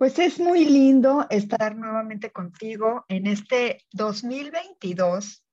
Pues 0.00 0.18
es 0.18 0.40
muy 0.40 0.64
lindo 0.64 1.26
estar 1.28 1.76
nuevamente 1.76 2.32
contigo 2.32 3.04
en 3.08 3.26
este 3.26 3.84
2022, 3.92 5.44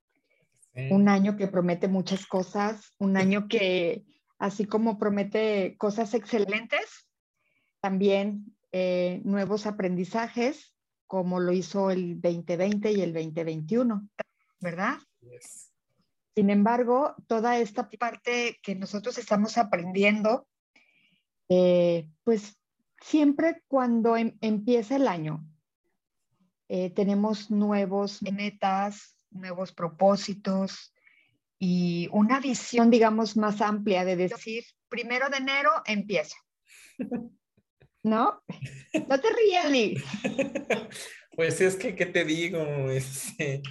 un 0.90 1.10
año 1.10 1.36
que 1.36 1.50
promete 1.50 1.90
muchas 1.90 2.26
cosas, 2.26 2.94
un 2.98 3.18
año 3.18 3.50
que 3.50 4.06
así 4.40 4.64
como 4.64 4.98
promete 4.98 5.76
cosas 5.78 6.14
excelentes, 6.14 7.10
también 7.82 8.56
eh, 8.72 9.20
nuevos 9.26 9.66
aprendizajes, 9.66 10.74
como 11.08 11.42
lo 11.42 11.52
hizo 11.52 11.92
el 11.92 12.22
2020 12.22 12.94
y 12.94 13.02
el 13.02 13.12
2021, 13.12 14.08
¿verdad? 14.62 14.96
Sin 16.36 16.50
embargo, 16.50 17.16
toda 17.28 17.60
esta 17.60 17.90
parte 17.90 18.58
que 18.64 18.76
nosotros 18.76 19.18
estamos 19.18 19.58
aprendiendo, 19.58 20.48
eh, 21.50 22.08
pues 22.24 22.58
siempre 23.02 23.64
cuando 23.68 24.18
em, 24.18 24.38
empieza 24.42 24.96
el 24.96 25.08
año, 25.08 25.46
eh, 26.70 26.90
tenemos 26.90 27.50
nuevos 27.50 28.22
metas, 28.22 29.18
nuevos 29.32 29.72
propósitos 29.72 30.94
y 31.60 32.10
una 32.12 32.40
visión, 32.40 32.92
digamos, 32.92 33.38
más 33.38 33.62
amplia 33.62 34.06
de 34.06 34.16
decir, 34.16 34.64
primero 34.90 35.30
de 35.30 35.38
enero 35.38 35.72
empiezo. 35.86 36.36
¿No? 38.04 38.42
No 39.10 39.20
te 39.20 39.28
rías, 39.34 39.72
Lee. 39.72 40.04
Pues 41.36 41.62
es 41.62 41.76
que, 41.76 41.96
¿qué 41.96 42.08
te 42.08 42.26
digo? 42.26 42.60
Este, 42.90 43.62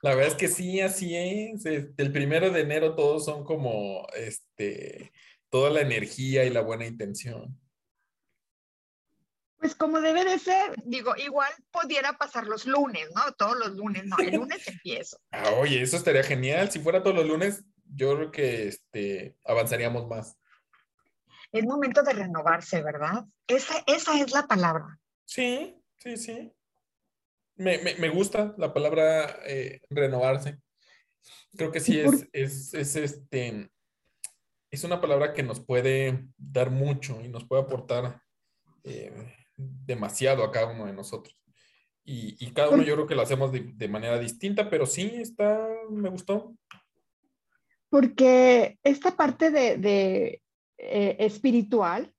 la 0.00 0.14
verdad 0.14 0.28
es 0.28 0.34
que 0.36 0.46
sí, 0.46 0.80
así 0.80 1.16
es. 1.16 1.66
Este, 1.66 2.00
el 2.00 2.12
primero 2.12 2.50
de 2.50 2.60
enero 2.60 2.94
todos 2.94 3.24
son 3.24 3.42
como, 3.42 4.06
este, 4.16 5.10
toda 5.50 5.70
la 5.70 5.80
energía 5.80 6.44
y 6.44 6.50
la 6.50 6.60
buena 6.60 6.86
intención. 6.86 7.58
Pues 9.66 9.74
como 9.74 10.00
debe 10.00 10.24
de 10.24 10.38
ser, 10.38 10.76
digo, 10.84 11.16
igual 11.16 11.50
pudiera 11.72 12.12
pasar 12.12 12.46
los 12.46 12.66
lunes, 12.66 13.08
¿no? 13.12 13.32
Todos 13.32 13.56
los 13.58 13.74
lunes, 13.74 14.06
no, 14.06 14.16
el 14.18 14.36
lunes 14.36 14.64
empiezo. 14.68 15.18
Ah, 15.32 15.50
oye, 15.58 15.82
eso 15.82 15.96
estaría 15.96 16.22
genial. 16.22 16.70
Si 16.70 16.78
fuera 16.78 17.02
todos 17.02 17.16
los 17.16 17.26
lunes, 17.26 17.64
yo 17.84 18.14
creo 18.14 18.30
que 18.30 18.68
este, 18.68 19.34
avanzaríamos 19.44 20.06
más. 20.06 20.38
Es 21.50 21.64
momento 21.64 22.04
de 22.04 22.12
renovarse, 22.12 22.80
¿verdad? 22.80 23.24
Esa, 23.48 23.82
esa 23.88 24.20
es 24.20 24.30
la 24.30 24.46
palabra. 24.46 25.00
Sí, 25.24 25.82
sí, 25.98 26.16
sí. 26.16 26.52
Me, 27.56 27.78
me, 27.78 27.96
me 27.96 28.08
gusta 28.08 28.54
la 28.58 28.72
palabra 28.72 29.40
eh, 29.46 29.80
renovarse. 29.90 30.60
Creo 31.56 31.72
que 31.72 31.80
sí 31.80 31.98
es, 31.98 32.28
es, 32.32 32.72
es, 32.72 32.94
este, 32.94 33.68
es 34.70 34.84
una 34.84 35.00
palabra 35.00 35.34
que 35.34 35.42
nos 35.42 35.58
puede 35.58 36.24
dar 36.36 36.70
mucho 36.70 37.20
y 37.20 37.26
nos 37.26 37.44
puede 37.48 37.62
aportar 37.62 38.22
eh, 38.84 39.12
demasiado 39.56 40.44
a 40.44 40.52
cada 40.52 40.66
uno 40.66 40.86
de 40.86 40.92
nosotros. 40.92 41.36
Y, 42.04 42.36
y, 42.38 42.52
cada 42.52 42.70
uno 42.70 42.84
yo 42.84 42.94
creo 42.94 43.06
que 43.06 43.16
lo 43.16 43.22
hacemos 43.22 43.50
de, 43.50 43.72
de, 43.74 43.88
manera 43.88 44.16
distinta, 44.18 44.70
pero 44.70 44.86
sí 44.86 45.10
está, 45.16 45.68
me 45.90 46.08
gustó. 46.08 46.54
Porque 47.88 48.78
esta 48.84 49.16
parte 49.16 49.50
de, 49.50 49.76
de 49.76 50.42
eh, 50.78 51.16
espiritual 51.18 52.14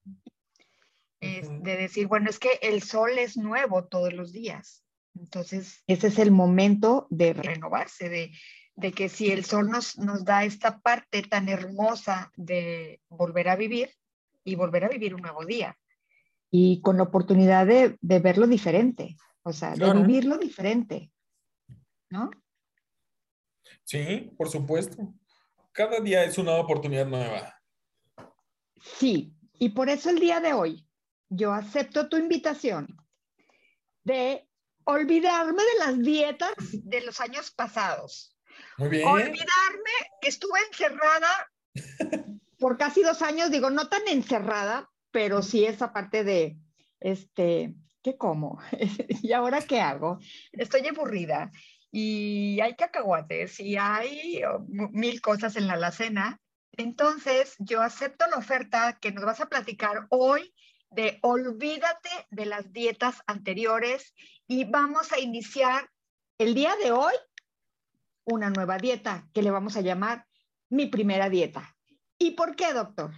es 1.21 1.47
de 1.63 1.77
decir, 1.77 2.07
bueno, 2.07 2.29
es 2.29 2.37
que 2.37 2.59
el 2.61 2.83
sol 2.83 3.17
es 3.17 3.37
nuevo 3.37 3.85
todos 3.85 4.13
los 4.13 4.33
días. 4.33 4.83
Entonces, 5.15 5.83
ese 5.87 6.07
es 6.07 6.19
el 6.19 6.31
momento 6.31 7.07
de 7.09 7.33
renovarse, 7.33 8.09
de, 8.09 8.31
de 8.75 8.91
que 8.91 9.07
si 9.07 9.31
el 9.31 9.45
sol 9.45 9.69
nos, 9.69 9.97
nos 9.97 10.25
da 10.25 10.43
esta 10.43 10.79
parte 10.79 11.23
tan 11.23 11.47
hermosa 11.47 12.31
de 12.35 13.01
volver 13.07 13.47
a 13.49 13.55
vivir 13.55 13.89
y 14.43 14.55
volver 14.55 14.83
a 14.83 14.89
vivir 14.89 15.15
un 15.15 15.21
nuevo 15.21 15.45
día 15.45 15.77
y 16.49 16.81
con 16.81 16.97
la 16.97 17.03
oportunidad 17.03 17.65
de, 17.65 17.97
de 18.01 18.19
verlo 18.19 18.47
diferente, 18.47 19.17
o 19.43 19.53
sea, 19.53 19.75
de 19.75 19.93
vivirlo 19.93 20.37
diferente, 20.37 21.11
¿no? 22.09 22.31
Sí, 23.83 24.33
por 24.37 24.49
supuesto. 24.49 25.13
Cada 25.71 25.99
día 25.99 26.23
es 26.23 26.37
una 26.37 26.53
oportunidad 26.55 27.05
nueva. 27.05 27.53
Sí, 28.81 29.33
y 29.59 29.69
por 29.69 29.89
eso 29.89 30.09
el 30.09 30.19
día 30.19 30.39
de 30.39 30.53
hoy 30.53 30.87
yo 31.29 31.53
acepto 31.53 32.09
tu 32.09 32.17
invitación 32.17 32.97
de 34.03 34.47
olvidarme 34.85 35.61
de 35.61 35.79
las 35.85 35.99
dietas 35.99 36.53
de 36.71 37.01
los 37.01 37.19
años 37.19 37.51
pasados. 37.51 38.37
Muy 38.77 38.89
bien. 38.89 39.07
Olvidarme 39.07 39.91
que 40.21 40.29
estuve 40.29 40.59
encerrada 40.71 41.51
por 42.59 42.77
casi 42.77 43.03
dos 43.03 43.21
años, 43.21 43.51
digo, 43.51 43.69
no 43.69 43.89
tan 43.89 44.07
encerrada, 44.07 44.89
pero 45.11 45.41
sí 45.41 45.65
esa 45.65 45.93
parte 45.93 46.23
de, 46.23 46.57
este, 46.99 47.75
¿qué 48.03 48.17
como? 48.17 48.59
¿Y 49.21 49.31
ahora 49.33 49.61
qué 49.61 49.81
hago? 49.81 50.19
Estoy 50.51 50.87
aburrida 50.87 51.51
y 51.91 52.59
hay 52.61 52.75
cacahuates 52.75 53.59
y 53.59 53.77
hay 53.77 54.41
oh, 54.43 54.65
mil 54.67 55.21
cosas 55.21 55.55
en 55.55 55.67
la 55.67 55.73
alacena. 55.73 56.39
Entonces, 56.73 57.55
yo 57.59 57.81
acepto 57.81 58.27
la 58.27 58.37
oferta 58.37 58.99
que 59.01 59.11
nos 59.11 59.25
vas 59.25 59.41
a 59.41 59.49
platicar 59.49 60.07
hoy 60.09 60.53
de 60.91 61.19
olvídate 61.21 62.09
de 62.29 62.45
las 62.45 62.71
dietas 62.71 63.21
anteriores 63.27 64.13
y 64.47 64.65
vamos 64.65 65.11
a 65.11 65.19
iniciar 65.19 65.89
el 66.37 66.53
día 66.53 66.75
de 66.81 66.91
hoy 66.91 67.13
una 68.25 68.49
nueva 68.49 68.77
dieta 68.77 69.27
que 69.33 69.41
le 69.41 69.51
vamos 69.51 69.75
a 69.77 69.81
llamar 69.81 70.25
mi 70.69 70.85
primera 70.87 71.29
dieta. 71.29 71.75
¿Y 72.19 72.31
por 72.31 72.55
qué, 72.55 72.73
doctor? 72.73 73.11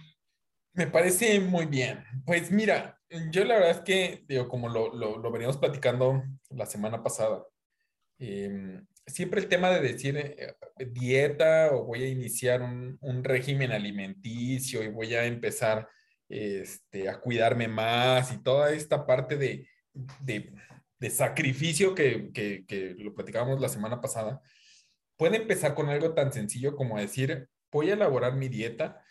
Me 0.72 0.86
parece 0.86 1.40
muy 1.40 1.66
bien. 1.66 2.04
Pues 2.24 2.50
mira, 2.50 2.98
yo 3.30 3.44
la 3.44 3.54
verdad 3.54 3.70
es 3.70 3.80
que, 3.80 4.46
como 4.48 4.68
lo, 4.68 4.94
lo, 4.94 5.32
veníamos 5.32 5.56
platicando 5.56 6.22
la 6.50 6.66
semana 6.66 7.02
pasada, 7.02 7.44
eh, 8.18 8.80
siempre 9.06 9.40
el 9.40 9.48
tema 9.48 9.70
de 9.70 9.80
decir 9.80 10.16
eh, 10.16 10.54
dieta 10.90 11.70
o 11.72 11.84
voy 11.84 12.04
a 12.04 12.08
iniciar 12.08 12.62
un, 12.62 12.98
un, 13.00 13.24
régimen 13.24 13.72
alimenticio 13.72 14.82
y 14.82 14.88
voy 14.88 15.14
a 15.14 15.24
empezar 15.24 15.88
este, 16.28 17.08
a 17.08 17.20
cuidarme 17.20 17.66
más 17.66 18.32
y 18.32 18.42
toda 18.42 18.72
esta 18.72 19.06
parte 19.06 19.36
de, 19.36 19.66
de, 20.20 20.52
de 20.98 21.10
sacrificio 21.10 21.94
que, 21.94 22.30
que, 22.32 22.64
que 22.66 22.94
lo 22.98 23.14
platicábamos 23.14 23.60
la 23.60 23.68
semana 23.68 24.00
pasada, 24.00 24.40
puede 25.16 25.38
empezar 25.38 25.74
con 25.74 25.88
algo 25.88 26.14
tan 26.14 26.32
sencillo 26.32 26.76
como 26.76 26.98
decir, 26.98 27.48
voy 27.72 27.90
a 27.90 27.94
elaborar 27.94 28.36
mi 28.36 28.48
dieta 28.48 29.02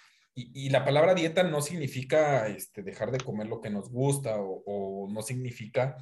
y, 0.54 0.70
la 0.70 0.86
palabra 0.86 1.14
dieta 1.14 1.44
no 1.44 1.62
significa 1.62 2.48
este, 2.48 2.84
dejar 2.84 3.12
de 3.12 3.20
comer 3.20 3.48
lo 3.48 3.62
que 3.62 3.70
nos 3.70 3.90
gusta 3.90 4.40
o, 4.40 4.64
o 4.66 5.10
no 5.12 5.22
significa 5.22 5.98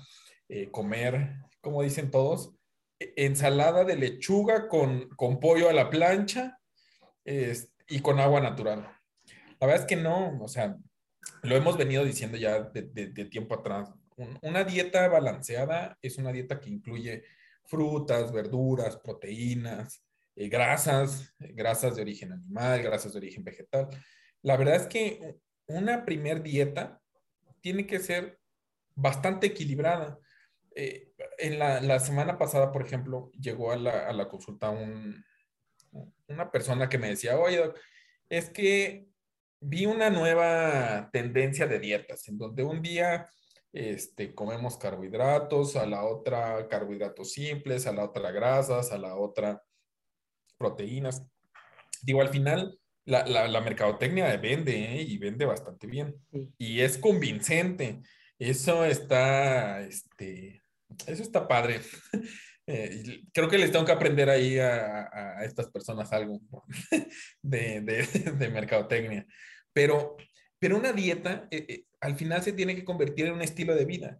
eh, 0.50 0.70
comer, 0.72 1.36
como 1.62 1.81
dicen 1.81 2.12
todos, 2.12 2.53
e, 3.00 3.14
ensalada 3.18 3.84
de 3.84 3.96
lechuga 3.96 4.68
con, 4.68 5.09
con 5.09 5.40
pollo 5.40 5.70
a 5.70 5.74
la 5.74 5.90
plancha 5.90 6.59
es, 7.25 7.72
y 7.88 8.00
con 8.00 8.20
agua 8.20 8.42
natural. 8.42 8.90
La 9.59 9.68
verdad 9.68 9.81
es 9.81 9.88
que 9.88 9.96
no, 9.96 10.38
o 10.42 10.48
sea, 10.48 10.78
lo 11.44 11.56
hemos 11.56 11.78
venido 11.78 12.06
diciendo 12.06 12.38
ya 12.38 12.62
de, 12.62 12.84
de, 12.84 13.08
de 13.08 13.25
tiempo 13.25 13.56
atrás. 13.56 13.92
Un, 14.16 14.38
una 14.42 14.64
dieta 14.64 15.08
balanceada 15.08 15.98
es 16.02 16.18
una 16.18 16.31
dieta 16.31 16.59
que 16.59 16.69
incluye 16.69 17.24
frutas, 17.66 18.31
verduras, 18.31 18.98
proteínas, 18.98 20.04
eh, 20.36 20.50
grasas, 20.50 21.34
grasas 21.40 21.96
de 21.96 22.04
origen 22.04 22.31
animal, 22.31 22.84
grasas 22.84 23.12
de 23.12 23.18
origen 23.18 23.44
vegetal. 23.44 23.88
La 24.42 24.58
verdad 24.58 24.75
es 24.75 24.88
que 24.88 25.38
una 25.68 26.06
primer 26.06 26.42
dieta 26.44 27.02
tiene 27.62 27.86
que 27.86 28.00
ser 28.00 28.40
bastante 28.96 29.48
equilibrada. 29.48 30.20
Eh, 30.75 31.12
en 31.38 31.59
la, 31.59 32.00
semana 32.00 32.38
pasada, 32.38 32.72
por 32.72 32.86
ejemplo, 32.86 33.31
llegó 33.39 33.72
a 33.72 33.78
la, 33.78 34.07
a 34.07 34.13
la 34.13 34.28
consulta 34.28 34.69
un, 34.69 35.24
una 36.28 36.51
persona 36.51 36.89
que 36.89 36.98
me 36.98 37.10
decía, 37.10 37.38
oye, 37.38 37.72
es 38.30 38.50
que 38.50 39.07
vi 39.60 39.86
una 39.86 40.10
nueva 40.10 41.10
tendencia 41.12 41.68
de 41.68 41.80
dietas, 41.80 42.28
en 42.28 42.38
donde 42.38 42.63
un 42.63 42.81
día 42.81 43.28
este, 43.74 44.34
comemos 44.34 44.78
carbohidratos, 44.78 45.75
a 45.75 45.86
la 45.86 46.04
otra 46.04 46.68
carbohidratos 46.68 47.31
simples, 47.31 47.88
a 47.88 47.94
la 47.94 48.06
otra 48.06 48.31
grasas, 48.31 48.92
a 48.92 48.98
la 48.98 49.16
otra 49.16 49.63
proteínas. 50.57 51.24
Digo, 52.01 52.22
al 52.22 52.30
final, 52.30 52.80
la, 53.07 53.25
la, 53.25 53.48
la 53.48 53.62
mercadotecnia 53.62 54.36
vende 54.38 54.74
¿eh? 54.74 55.01
y 55.01 55.18
vende 55.18 55.45
bastante 55.45 55.88
bien. 55.88 56.15
Sí. 56.31 56.50
Y 56.57 56.81
es 56.81 56.98
convincente. 56.98 58.01
Eso 58.38 58.86
está, 58.86 59.81
este, 59.81 60.62
eso 61.07 61.24
está 61.24 61.48
padre. 61.48 61.81
Eh, 62.69 63.21
creo 63.31 63.48
que 63.48 63.57
les 63.57 63.71
tengo 63.71 63.86
que 63.86 63.94
aprender 63.94 64.30
ahí 64.30 64.59
a, 64.59 65.38
estas 65.45 65.69
personas 65.69 66.12
algo 66.12 66.42
de, 67.42 67.80
de, 67.80 68.06
de, 68.33 68.50
mercadotecnia. 68.50 69.25
Pero, 69.71 70.18
pero 70.60 70.75
una 70.75 70.92
dieta 70.92 71.48
eh, 71.50 71.65
eh, 71.69 71.86
al 72.01 72.18
final 72.18 72.44
se 72.44 72.51
tiene 72.51 72.75
que 72.75 72.83
convertir 72.83 73.27
en 73.27 73.36
un 73.36 73.42
estilo 73.42 73.74
de 73.74 73.86
vida. 73.86 74.19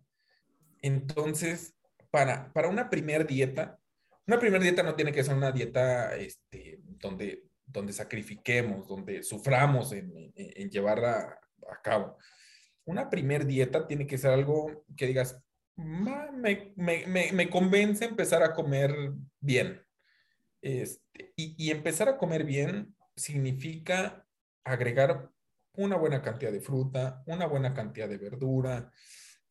Entonces, 0.81 1.75
para, 2.10 2.54
para 2.54 2.69
una 2.69 2.90
primer 2.90 3.28
dieta, 3.28 3.80
una 4.25 4.40
primer 4.40 4.62
dieta 4.62 4.81
no 4.81 4.95
tiene 4.95 5.12
que 5.12 5.25
ser 5.25 5.36
una 5.36 5.51
dieta 5.51 6.16
este, 6.16 6.80
donde 6.81 7.47
donde 7.68 7.94
sacrifiquemos, 7.94 8.88
donde 8.88 9.22
suframos 9.22 9.92
en, 9.92 10.12
en, 10.16 10.34
en 10.36 10.69
llevarla 10.69 11.40
a 11.69 11.81
cabo. 11.84 12.18
Una 12.86 13.10
primer 13.10 13.46
dieta 13.46 13.86
tiene 13.86 14.08
que 14.08 14.18
ser 14.18 14.31
algo 14.31 14.86
que 14.96 15.08
digas, 15.08 15.40
me, 15.78 16.74
me, 16.75 17.31
me, 17.31 17.50
convence 17.50 18.06
empezar 18.06 18.42
a 18.44 18.54
comer 18.54 18.96
bien. 19.40 19.81
Este, 20.62 21.34
y, 21.36 21.69
empezar 21.69 22.10
a 22.10 22.18
comer 22.18 22.44
bien 22.44 22.96
significa 23.16 24.25
agregar 24.64 25.30
una 25.74 25.96
buena 25.96 26.22
cantidad 26.22 26.52
de 26.52 26.62
fruta, 26.62 27.24
una 27.28 27.46
buena 27.46 27.74
cantidad 27.74 28.10
de 28.10 28.18
verdura, 28.18 28.92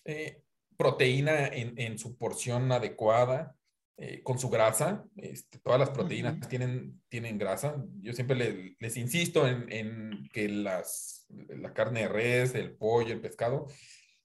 eh, 0.04 0.42
proteína 0.76 1.46
en, 1.46 1.98
su 1.98 2.18
porción 2.18 2.70
adecuada, 2.72 3.55
eh, 3.98 4.22
con 4.22 4.38
su 4.38 4.50
grasa. 4.50 5.04
Este, 5.16 5.58
todas 5.58 5.80
las 5.80 5.90
proteínas 5.90 6.48
tienen, 6.48 7.02
tienen 7.08 7.38
grasa. 7.38 7.82
Yo 8.00 8.12
siempre 8.12 8.76
les 8.78 8.96
insisto 8.96 9.46
en, 9.46 9.70
en, 9.72 10.28
que 10.32 10.48
las, 10.48 11.26
la 11.48 11.72
carne 11.72 12.00
de 12.00 12.08
res, 12.08 12.54
el 12.54 12.76
pollo, 12.76 13.12
el 13.12 13.20
pescado, 13.20 13.66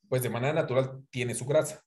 pues 0.10 0.24
de 0.24 0.30
manera 0.30 0.54
natural 0.54 1.04
tiene 1.10 1.36
su 1.36 1.46
grasa. 1.46 1.84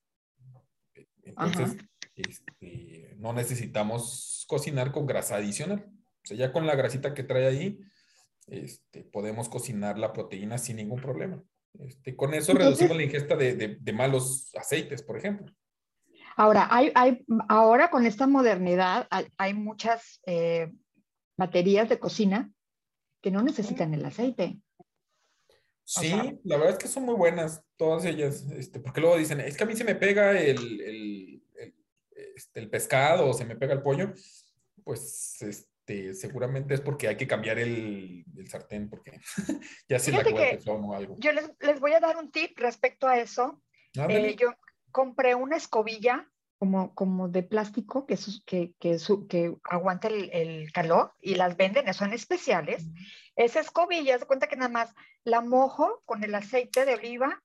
Entonces, 1.23 1.77
este, 2.15 3.15
no 3.19 3.33
necesitamos 3.33 4.45
cocinar 4.49 4.93
con 4.93 5.07
grasa 5.07 5.37
adicional. 5.37 5.87
O 6.23 6.27
sea, 6.27 6.37
ya 6.37 6.53
con 6.53 6.67
la 6.67 6.75
grasita 6.75 7.13
que 7.15 7.23
trae 7.23 7.47
ahí, 7.47 7.79
este, 8.47 9.05
podemos 9.05 9.49
cocinar 9.49 9.99
la 9.99 10.13
proteína 10.13 10.59
sin 10.59 10.77
ningún 10.77 11.01
problema. 11.01 11.43
Este, 11.79 12.15
con 12.15 12.35
eso 12.35 12.55
reducimos 12.55 12.97
la 12.97 13.03
ingesta 13.03 13.37
de, 13.37 13.79
de, 13.81 13.93
malos 13.93 14.55
aceites, 14.55 15.03
por 15.03 15.17
ejemplo. 15.17 15.53
Ahora, 16.37 16.69
hay, 16.71 16.91
hay, 16.95 17.25
ahora 17.49 17.91
con 17.91 18.07
esta 18.07 18.27
modernidad 18.27 19.09
hay, 19.39 19.55
muchas 19.55 20.21
eh, 20.27 20.73
baterías 21.37 21.89
de 21.89 21.99
cocina 21.99 22.51
que 23.23 23.31
no 23.31 23.43
necesitan 23.43 23.95
el 23.95 24.05
aceite. 24.05 24.59
Sí, 25.85 26.13
la 26.45 26.57
verdad 26.57 26.73
es 26.73 26.79
que 26.79 26.89
son 26.89 27.05
muy 27.05 27.15
buenas 27.15 27.63
todas 27.77 28.05
ellas, 28.07 28.47
este, 28.57 28.81
porque 28.81 29.01
luego 29.01 29.19
dicen, 29.19 29.41
es 29.41 29.57
que 29.57 29.65
a 29.65 29.67
mí 29.67 29.77
se 29.77 29.85
me 29.85 29.95
pega 29.95 30.33
el, 30.33 30.81
el, 30.81 31.43
el, 31.57 31.75
este, 32.35 32.61
el 32.61 32.71
pescado 32.71 33.29
o 33.29 33.35
se 33.35 33.45
me 33.45 33.57
pega 33.57 33.75
el 33.75 33.83
pollo, 33.83 34.13
pues 34.83 35.43
este, 35.43 36.15
seguramente 36.15 36.75
es 36.75 36.81
porque 36.81 37.09
hay 37.09 37.17
que 37.17 37.27
cambiar 37.27 37.59
el, 37.59 38.25
sartén, 38.47 38.89
porque 38.89 39.21
ya 39.89 39.99
se 39.99 40.11
la 40.11 40.25
o 40.67 40.95
algo. 40.95 41.17
Yo 41.19 41.33
les, 41.33 41.51
les, 41.61 41.81
voy 41.81 41.93
a 41.93 42.01
dar 42.01 42.17
un 42.17 42.31
tip 42.31 42.59
respecto 42.59 43.07
a 43.07 43.19
eso. 43.19 43.63
Eh, 43.95 44.37
yo 44.39 44.49
compré 44.95 45.35
una 45.35 45.57
escobilla 45.57 46.31
como, 46.57 46.95
como 46.95 47.29
de 47.29 47.43
plástico 47.43 48.07
que, 48.07 48.17
que, 48.47 48.73
que, 48.79 48.97
que 49.29 49.57
aguanta 49.65 50.07
el, 50.07 50.31
el, 50.33 50.73
calor 50.73 51.13
y 51.21 51.35
las 51.35 51.57
venden, 51.57 51.93
son 51.93 52.13
especiales. 52.13 52.87
Esa 53.35 53.59
escobilla, 53.59 54.17
se 54.17 54.25
cuenta 54.25 54.47
que 54.47 54.55
nada 54.55 54.71
más 54.71 54.95
la 55.25 55.41
mojo 55.41 56.01
con 56.05 56.23
el 56.23 56.33
aceite 56.33 56.85
de 56.85 56.95
oliva 56.95 57.43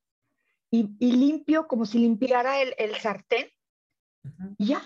y, 0.70 0.92
y 1.00 1.14
limpio 1.14 1.68
como 1.68 1.88
si 1.88 1.98
limpiara 1.98 2.62
el, 2.62 2.76
el 2.78 2.96
sartén 2.98 3.50
y 4.60 4.68
ya. 4.68 4.84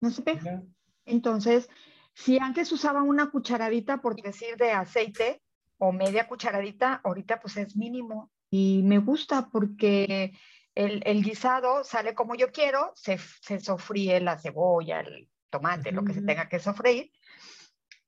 No 0.00 0.10
se 0.10 0.22
pega. 0.22 0.62
Entonces, 1.04 1.68
si 2.14 2.38
antes 2.38 2.72
usaba 2.72 3.02
una 3.02 3.30
cucharadita, 3.30 4.00
por 4.00 4.16
decir, 4.16 4.56
de 4.56 4.72
aceite 4.72 5.42
o 5.76 5.92
media 5.92 6.26
cucharadita, 6.26 7.02
ahorita 7.04 7.38
pues 7.38 7.58
es 7.58 7.76
mínimo. 7.76 8.32
Y 8.48 8.82
me 8.82 8.98
gusta 8.98 9.50
porque 9.50 10.32
el, 10.76 11.02
el 11.04 11.24
guisado 11.24 11.82
sale 11.82 12.14
como 12.14 12.36
yo 12.36 12.52
quiero, 12.52 12.92
se, 12.94 13.18
se, 13.18 13.58
sofríe 13.58 14.20
la 14.20 14.38
cebolla, 14.38 15.00
el 15.00 15.28
tomate, 15.50 15.90
lo 15.90 16.04
que 16.04 16.12
se 16.12 16.22
tenga 16.22 16.48
que 16.48 16.60
sofreír. 16.60 17.10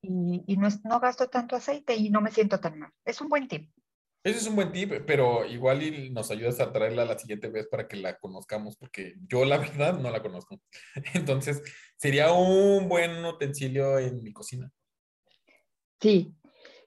Y, 0.02 0.44
y 0.46 0.56
no, 0.58 0.68
no, 0.84 1.00
gasto 1.00 1.28
tanto 1.28 1.56
aceite 1.56 1.96
y 1.96 2.10
no 2.10 2.20
me 2.20 2.30
siento 2.30 2.60
tan 2.60 2.78
mal. 2.78 2.92
Es 3.04 3.20
un 3.20 3.28
buen 3.28 3.48
tip. 3.48 3.72
Ese 4.22 4.38
es 4.38 4.46
un 4.46 4.56
buen 4.56 4.70
tip, 4.70 4.92
pero 5.06 5.46
igual 5.46 6.12
nos 6.12 6.30
ayudas 6.30 6.60
a 6.60 6.70
traerla 6.70 7.06
la 7.06 7.18
siguiente 7.18 7.48
vez 7.48 7.66
para 7.68 7.88
que 7.88 7.96
la 7.96 8.18
conozcamos, 8.18 8.76
porque 8.76 9.14
yo 9.26 9.44
la 9.46 9.56
verdad 9.58 9.98
no 9.98 10.10
la 10.10 10.22
conozco. 10.22 10.60
Entonces, 11.14 11.62
sería 11.96 12.32
un 12.32 12.88
buen 12.88 13.24
utensilio 13.24 13.98
en 13.98 14.22
mi 14.22 14.32
cocina. 14.32 14.70
Sí, 16.00 16.34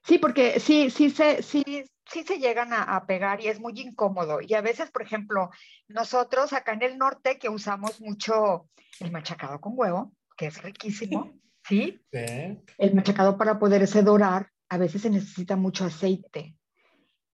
sí, 0.04 0.18
porque 0.18 0.60
sí, 0.60 0.90
sí 0.90 1.10
se, 1.10 1.42
sí, 1.42 1.64
sí 2.06 2.22
se 2.24 2.38
llegan 2.38 2.72
a, 2.72 3.04
pegar 3.06 3.40
y 3.40 3.48
es 3.48 3.60
muy 3.60 3.78
incómodo. 3.80 4.40
Y 4.40 4.54
a 4.54 4.60
veces, 4.60 4.90
por 4.90 5.02
ejemplo, 5.02 5.50
nosotros 5.88 6.52
acá 6.52 6.72
en 6.72 6.82
el 6.82 6.98
norte 6.98 7.38
que 7.38 7.48
usamos 7.48 8.00
mucho 8.00 8.68
el 9.00 9.10
machacado 9.10 9.60
con 9.60 9.72
huevo, 9.76 10.12
que 10.36 10.46
es 10.46 10.62
riquísimo, 10.62 11.32
¿sí? 11.68 12.00
sí. 12.12 12.62
El 12.78 12.94
machacado 12.94 13.36
para 13.36 13.58
poderse 13.58 14.02
dorar, 14.02 14.50
a 14.68 14.78
veces 14.78 15.02
se 15.02 15.10
necesita 15.10 15.56
mucho 15.56 15.84
aceite. 15.84 16.56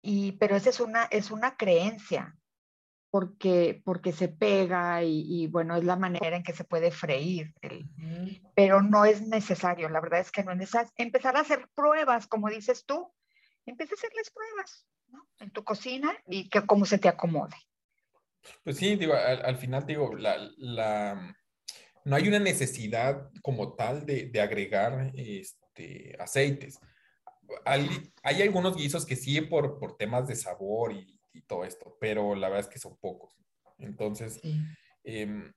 Y, 0.03 0.33
pero 0.33 0.57
esa 0.57 0.71
es 0.71 0.81
una, 0.81 1.05
es 1.05 1.31
una 1.31 1.57
creencia, 1.57 2.37
porque, 3.11 3.81
porque 3.85 4.13
se 4.13 4.29
pega 4.29 5.03
y, 5.03 5.47
bueno, 5.49 5.77
es 5.77 5.85
la 5.85 5.97
manera 5.97 6.37
en 6.37 6.43
que 6.43 6.53
se 6.53 6.65
puede 6.65 6.91
freír, 6.91 7.53
pero 8.55 8.83
no 8.83 9.05
es 9.05 9.23
necesario, 9.23 9.89
la 9.89 10.01
verdad 10.01 10.21
es 10.21 10.31
que 10.31 10.45
no 10.45 10.53
es 10.53 10.59
necesario. 10.59 10.93
Empezar 10.97 11.37
a 11.37 11.41
hacer 11.41 11.69
pruebas, 11.75 12.27
como 12.27 12.49
dices 12.49 12.85
tú, 12.87 13.13
empieza 13.71 13.95
a 13.95 13.99
hacerles 13.99 14.31
pruebas 14.31 14.87
¿no? 15.09 15.29
en 15.41 15.51
tu 15.51 15.65
cocina 15.65 16.17
y 16.27 16.49
que 16.49 16.67
cómo 16.67 16.85
se 16.85 16.99
te 16.99 17.09
acomode. 17.09 17.57
Pues 18.65 18.77
sí, 18.77 18.97
digo, 18.97 19.15
al, 19.15 19.57
final 19.57 19.85
digo, 19.85 20.15
la, 20.15 20.37
la, 20.57 21.37
no 22.05 22.17
hay 22.17 22.29
una 22.29 22.39
necesidad 22.39 23.31
como 23.43 23.75
tal 23.75 24.07
de, 24.07 24.27
de 24.27 24.41
agregar 24.41 25.13
este, 25.15 26.17
aceites 26.19 26.81
hay, 27.65 28.43
algunos 28.43 28.77
guisos 28.77 29.07
que 29.07 29.17
sí 29.17 29.41
por, 29.41 29.79
por 29.79 29.97
temas 29.97 30.27
de 30.27 30.37
sabor 30.37 30.93
y, 30.93 31.15
todo 31.47 31.65
esto, 31.65 31.97
pero 32.01 32.35
la 32.35 32.49
verdad 32.49 32.67
es 32.67 32.73
que 32.73 32.81
son 32.81 32.97
pocos. 32.97 33.33
Entonces, 33.79 34.41
em, 35.05 35.53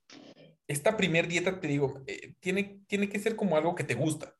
esta 0.68 0.96
primer 0.96 1.28
dieta, 1.28 1.60
te 1.60 1.68
digo, 1.68 2.04
eh, 2.06 2.36
tiene, 2.40 2.84
tiene 2.86 3.10
que 3.10 3.18
ser 3.18 3.36
como 3.36 3.58
algo 3.58 3.74
que 3.74 3.84
te 3.84 3.96
gusta. 3.96 4.36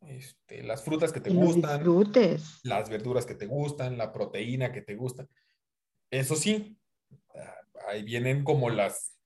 Este, 0.00 0.62
las 0.62 0.84
frutas 0.84 1.12
que 1.12 1.20
te 1.20 1.30
gustan, 1.30 1.82
las 2.62 2.88
verduras 2.88 3.26
que 3.26 3.34
te 3.34 3.46
gustan, 3.46 3.98
la 3.98 4.12
proteína 4.12 4.72
que 4.72 4.82
te 4.82 4.94
gusta. 4.94 5.26
Eso 6.10 6.36
sí, 6.36 6.78
ah, 7.34 7.54
ahí 7.88 8.02
vienen 8.02 8.44
como 8.44 8.70
las, 8.70 9.18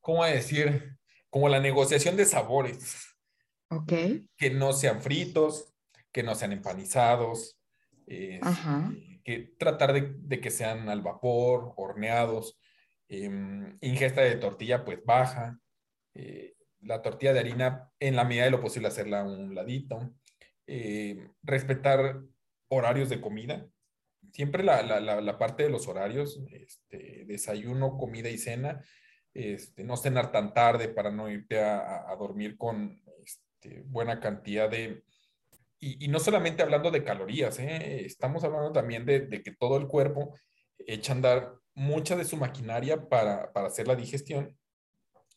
¿cómo 0.00 0.24
decir? 0.24 0.96
Como 1.30 1.48
la 1.48 1.60
negociación 1.60 2.16
de 2.16 2.24
sabores. 2.24 3.06
Ok. 3.70 3.92
Que 4.36 4.50
no 4.50 4.72
sean 4.72 5.00
fritos, 5.00 5.72
que 6.10 6.22
no 6.22 6.34
sean 6.34 6.52
empanizados, 6.52 7.58
este, 8.06 9.20
que 9.24 9.54
tratar 9.58 9.92
de, 9.92 10.40
que 10.40 10.50
sean 10.50 10.88
al 10.88 11.02
vapor, 11.02 11.74
horneados, 11.76 12.58
em, 13.08 13.76
ingesta 13.82 14.22
de 14.22 14.36
tortilla 14.36 14.84
pues 14.84 15.04
baja, 15.04 15.58
eh, 16.14 16.54
la 16.88 17.02
tortilla 17.02 17.32
de 17.32 17.40
harina 17.40 17.92
en 18.00 18.16
la 18.16 18.24
medida 18.24 18.44
de 18.44 18.50
lo 18.50 18.60
posible 18.60 18.88
hacerla 18.88 19.20
a 19.20 19.24
un 19.24 19.54
ladito, 19.54 20.14
eh, 20.66 21.28
respetar 21.42 22.20
horarios 22.68 23.08
de 23.08 23.20
comida, 23.20 23.66
siempre 24.32 24.62
la, 24.62 24.82
la, 24.82 25.00
la, 25.00 25.38
parte 25.38 25.62
de 25.62 25.70
los 25.70 25.86
horarios, 25.86 26.40
este, 26.50 27.24
desayuno, 27.26 27.96
comida 27.96 28.28
y 28.28 28.38
cena, 28.38 28.84
este, 29.34 29.84
no 29.84 29.96
cenar 29.96 30.32
tan 30.32 30.52
tarde 30.52 30.88
para 30.88 31.10
no 31.10 31.30
irte 31.30 31.60
a, 31.60 32.14
dormir 32.18 32.56
con 32.56 33.00
este, 33.22 33.82
buena 33.86 34.20
cantidad 34.20 34.68
de, 34.68 35.04
y, 35.80 36.08
no 36.08 36.18
solamente 36.18 36.62
hablando 36.62 36.90
de 36.90 37.04
calorías, 37.04 37.58
¿eh? 37.58 38.04
estamos 38.04 38.42
hablando 38.44 38.72
también 38.72 39.06
de, 39.06 39.28
que 39.42 39.54
todo 39.54 39.76
el 39.76 39.86
cuerpo 39.86 40.34
echa 40.78 41.12
a 41.12 41.16
andar 41.16 41.54
mucha 41.74 42.16
de 42.16 42.24
su 42.24 42.36
maquinaria 42.36 43.08
para, 43.08 43.52
hacer 43.54 43.86
la 43.86 43.94
digestión. 43.94 44.58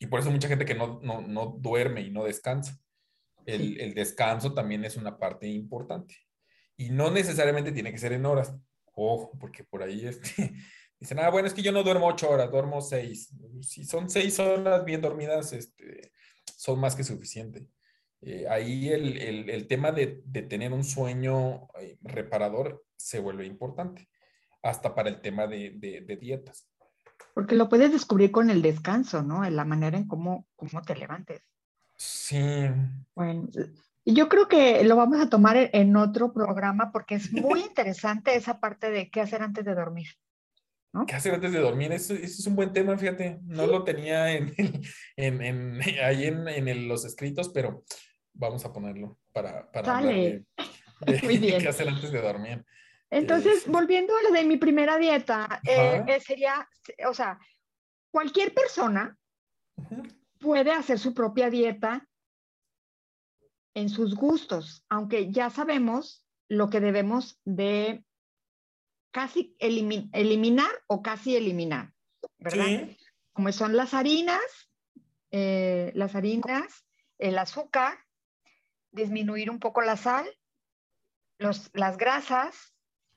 Y 0.02 0.06
por 0.06 0.18
eso 0.18 0.32
mucha 0.32 0.48
gente 0.48 0.64
que 0.64 0.74
no, 0.74 1.56
duerme 1.60 2.00
y 2.00 2.10
no 2.10 2.24
descansa. 2.24 2.76
El, 3.46 3.94
descanso 3.94 4.52
también 4.52 4.84
es 4.84 4.96
una 4.96 5.16
parte 5.16 5.46
importante. 5.46 6.16
Y 6.76 6.90
no 6.90 7.12
necesariamente 7.12 7.70
tiene 7.70 7.92
que 7.92 7.98
ser 7.98 8.12
en 8.12 8.26
horas. 8.26 8.52
Ojo, 8.94 9.30
porque 9.38 9.62
por 9.62 9.80
ahí 9.80 10.04
este, 10.04 10.54
dicen, 10.98 11.20
ah, 11.20 11.30
bueno, 11.30 11.46
es 11.46 11.54
que 11.54 11.62
yo 11.62 11.70
no 11.70 11.84
duermo 11.84 12.08
ocho 12.08 12.28
horas, 12.28 12.50
duermo 12.50 12.80
seis. 12.80 13.32
Si 13.60 13.84
son 13.84 14.10
seis 14.10 14.40
horas 14.40 14.84
bien 14.84 15.00
dormidas, 15.00 15.52
este, 15.52 16.10
son 16.56 16.80
más 16.80 16.96
que 16.96 17.04
suficiente. 17.04 17.64
Eh, 18.22 18.46
ahí 18.48 18.88
el, 18.88 19.48
el, 19.48 19.68
tema 19.68 19.92
de, 19.92 20.20
de, 20.24 20.42
tener 20.42 20.72
un 20.72 20.82
sueño 20.82 21.68
eh, 21.80 21.96
reparador 22.02 22.84
se 22.96 23.20
vuelve 23.20 23.46
importante, 23.46 24.08
hasta 24.64 24.96
para 24.96 25.10
el 25.10 25.20
tema 25.20 25.46
de, 25.46 25.70
de, 25.76 26.16
dietas. 26.16 26.68
Porque 27.34 27.56
lo 27.56 27.68
puedes 27.68 27.92
descubrir 27.92 28.30
con 28.30 28.50
el 28.50 28.62
descanso, 28.62 29.22
¿no? 29.22 29.44
En 29.44 29.56
la 29.56 29.64
manera 29.64 29.96
en 29.96 30.06
cómo, 30.06 30.46
cómo 30.56 30.82
te 30.82 30.96
levantes. 30.96 31.42
Sí. 31.96 32.40
Bueno, 33.14 33.48
yo 34.04 34.28
creo 34.28 34.48
que 34.48 34.82
lo 34.84 34.96
vamos 34.96 35.20
a 35.20 35.28
tomar 35.28 35.70
en 35.72 35.96
otro 35.96 36.32
programa 36.32 36.90
porque 36.92 37.14
es 37.14 37.32
muy 37.32 37.60
interesante 37.68 38.34
esa 38.34 38.60
parte 38.60 38.90
de 38.90 39.10
qué 39.10 39.20
hacer 39.20 39.42
antes 39.42 39.64
de 39.64 39.74
dormir. 39.74 40.08
¿no? 40.92 41.06
¿Qué 41.06 41.14
hacer 41.14 41.34
antes 41.34 41.52
de 41.52 41.60
dormir? 41.60 41.92
Eso, 41.92 42.14
es 42.14 42.46
un 42.46 42.54
buen 42.54 42.72
tema, 42.72 42.96
fíjate. 42.98 43.38
No 43.44 43.66
lo 43.66 43.84
tenía 43.84 44.32
en, 44.32 44.52
en, 45.16 45.42
en 45.42 45.80
ahí 46.04 46.26
en, 46.26 46.48
en, 46.48 46.88
los 46.88 47.04
escritos, 47.04 47.48
pero 47.48 47.84
vamos 48.34 48.64
a 48.64 48.72
ponerlo 48.72 49.18
para, 49.32 49.70
para 49.70 49.98
hablar 49.98 50.14
de, 50.14 50.44
qué 51.60 51.68
hacer 51.68 51.88
antes 51.88 52.12
de 52.12 52.20
dormir. 52.20 52.64
Entonces, 53.12 53.68
volviendo 53.68 54.16
a 54.16 54.22
lo 54.22 54.30
de 54.30 54.42
mi 54.42 54.56
primera 54.56 54.96
dieta, 54.96 55.60
eh, 55.68 56.02
eh, 56.08 56.18
sería, 56.18 56.66
o 57.06 57.12
sea, 57.12 57.38
cualquier 58.10 58.54
persona 58.54 59.18
puede 60.40 60.72
hacer 60.72 60.98
su 60.98 61.12
propia 61.12 61.50
dieta 61.50 62.08
en 63.74 63.90
sus 63.90 64.14
gustos, 64.14 64.86
aunque 64.88 65.30
ya 65.30 65.50
sabemos 65.50 66.26
lo 66.48 66.70
que 66.70 66.80
debemos 66.80 67.38
de 67.44 68.02
casi 69.10 69.54
eliminar 69.58 70.72
o 70.86 71.02
casi 71.02 71.36
eliminar, 71.36 71.92
¿verdad? 72.38 72.96
Como 73.34 73.52
son 73.52 73.76
las 73.76 73.92
harinas, 73.92 74.40
eh, 75.30 75.92
las 75.94 76.14
harinas, 76.14 76.86
el 77.18 77.36
azúcar, 77.36 77.98
disminuir 78.90 79.50
un 79.50 79.58
poco 79.58 79.82
la 79.82 79.98
sal, 79.98 80.26
los, 81.36 81.68
las 81.74 81.98
grasas, 81.98 82.71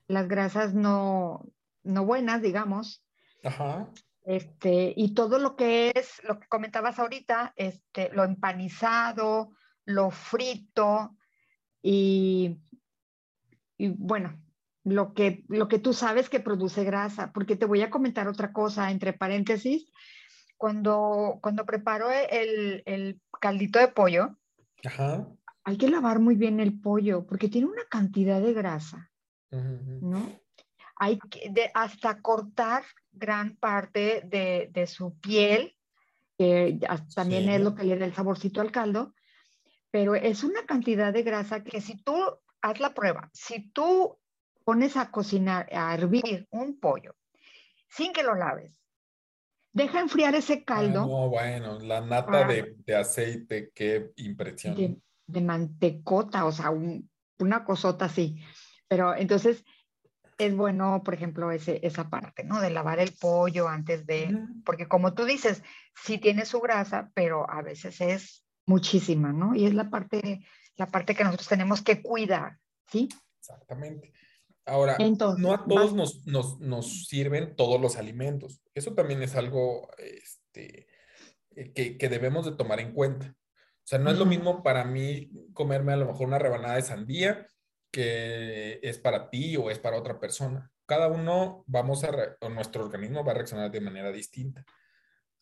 las 0.08 0.28
grasas 0.28 0.74
no, 0.74 1.44
no 1.82 2.04
buenas, 2.04 2.42
digamos. 2.42 3.04
Ajá. 3.44 3.88
Este, 4.24 4.92
y 4.96 5.14
todo 5.14 5.38
lo 5.38 5.54
que 5.54 5.92
es, 5.94 6.20
lo 6.24 6.40
que 6.40 6.48
comentabas 6.48 6.98
ahorita, 6.98 7.52
este, 7.56 8.10
lo 8.12 8.24
empanizado, 8.24 9.52
lo 9.84 10.10
frito 10.10 11.16
y, 11.80 12.58
y 13.78 13.88
bueno, 13.88 14.42
lo 14.82 15.14
que, 15.14 15.44
lo 15.48 15.68
que 15.68 15.78
tú 15.78 15.92
sabes 15.92 16.28
que 16.28 16.40
produce 16.40 16.84
grasa, 16.84 17.32
porque 17.32 17.56
te 17.56 17.66
voy 17.66 17.82
a 17.82 17.90
comentar 17.90 18.26
otra 18.26 18.52
cosa, 18.52 18.90
entre 18.90 19.12
paréntesis, 19.12 19.92
cuando, 20.56 21.38
cuando 21.42 21.64
preparo 21.64 22.10
el, 22.10 22.82
el 22.86 23.20
caldito 23.40 23.78
de 23.78 23.88
pollo, 23.88 24.36
hay 25.64 25.76
que 25.76 25.88
lavar 25.88 26.20
muy 26.20 26.34
bien 26.34 26.60
el 26.60 26.80
pollo, 26.80 27.26
porque 27.26 27.48
tiene 27.48 27.66
una 27.66 27.84
cantidad 27.88 28.40
de 28.40 28.52
grasa, 28.52 29.10
¿no? 29.50 30.40
Hay 30.96 31.18
que 31.18 31.70
hasta 31.74 32.20
cortar 32.22 32.84
gran 33.12 33.56
parte 33.56 34.22
de, 34.24 34.68
de 34.72 34.86
su 34.86 35.18
piel, 35.18 35.76
que 36.38 36.78
también 37.14 37.48
es 37.48 37.60
lo 37.60 37.74
que 37.74 37.84
le 37.84 37.98
da 37.98 38.06
el 38.06 38.14
saborcito 38.14 38.60
al 38.60 38.72
caldo, 38.72 39.14
pero 39.90 40.14
es 40.14 40.44
una 40.44 40.64
cantidad 40.66 41.12
de 41.12 41.22
grasa 41.22 41.64
que 41.64 41.80
si 41.80 41.96
tú, 42.02 42.14
haz 42.60 42.80
la 42.80 42.94
prueba, 42.94 43.30
si 43.32 43.70
tú 43.70 44.18
pones 44.64 44.96
a 44.96 45.10
cocinar, 45.10 45.68
a 45.72 45.94
hervir 45.94 46.46
un 46.50 46.78
pollo 46.78 47.14
sin 47.88 48.12
que 48.12 48.22
lo 48.22 48.34
laves, 48.34 48.82
deja 49.72 50.00
enfriar 50.00 50.34
ese 50.34 50.64
caldo. 50.64 51.00
Ah, 51.02 51.06
no, 51.06 51.28
bueno, 51.28 51.78
la 51.78 52.00
nata 52.00 52.46
de, 52.46 52.74
de, 52.84 52.96
aceite, 52.96 53.70
qué 53.74 54.12
impresión. 54.16 54.74
De, 54.74 54.98
de 55.26 55.40
mantecota, 55.40 56.46
o 56.46 56.52
sea, 56.52 56.70
una 56.70 57.64
cosota 57.64 58.06
así. 58.06 58.42
Pero 58.88 59.14
entonces, 59.14 59.64
es 60.38 60.54
bueno, 60.54 61.02
por 61.04 61.14
ejemplo, 61.14 61.50
ese, 61.50 61.80
esa 61.82 62.10
parte, 62.10 62.44
¿no? 62.44 62.60
De 62.60 62.70
lavar 62.70 62.98
el 62.98 63.12
pollo 63.12 63.68
antes 63.68 64.06
de, 64.06 64.38
porque 64.64 64.86
como 64.86 65.14
tú 65.14 65.24
dices, 65.24 65.62
sí 65.94 66.18
tiene 66.18 66.44
su 66.44 66.60
grasa, 66.60 67.10
pero 67.14 67.48
a 67.50 67.62
veces 67.62 68.00
es 68.00 68.44
muchísima, 68.66 69.32
¿no? 69.32 69.54
Y 69.54 69.66
es 69.66 69.74
la 69.74 69.88
parte, 69.88 70.44
la 70.76 70.86
parte 70.88 71.14
que 71.14 71.24
nosotros 71.24 71.48
tenemos 71.48 71.82
que 71.82 72.02
cuidar, 72.02 72.58
¿sí? 72.90 73.08
Exactamente. 73.38 74.12
Ahora, 74.66 74.96
no 75.38 75.54
a 75.54 75.64
todos 75.64 75.94
nos, 75.94 76.26
nos, 76.26 76.58
nos, 76.58 77.06
sirven 77.06 77.54
todos 77.54 77.80
los 77.80 77.96
alimentos. 77.96 78.60
Eso 78.74 78.94
también 78.94 79.22
es 79.22 79.36
algo 79.36 79.88
este, 79.98 80.88
que, 81.72 81.96
que, 81.96 82.08
debemos 82.08 82.44
de 82.44 82.56
tomar 82.56 82.80
en 82.80 82.92
cuenta. 82.92 83.26
O 83.28 83.86
sea, 83.86 84.00
no 84.00 84.10
es 84.10 84.18
lo 84.18 84.26
mismo 84.26 84.64
para 84.64 84.84
mí 84.84 85.30
comerme 85.52 85.92
a 85.92 85.96
lo 85.96 86.06
mejor 86.06 86.26
una 86.26 86.40
rebanada 86.40 86.74
de 86.74 86.82
sandía 86.82 87.46
es 87.96 88.98
para 88.98 89.30
ti 89.30 89.56
o 89.56 89.70
es 89.70 89.78
para 89.78 89.98
otra 89.98 90.18
persona. 90.20 90.70
Cada 90.86 91.08
uno 91.08 91.64
vamos 91.66 92.04
a, 92.04 92.36
nuestro 92.48 92.84
organismo 92.84 93.24
va 93.24 93.32
a 93.32 93.36
reaccionar 93.36 93.70
de 93.70 93.80
manera 93.80 94.12
distinta. 94.12 94.64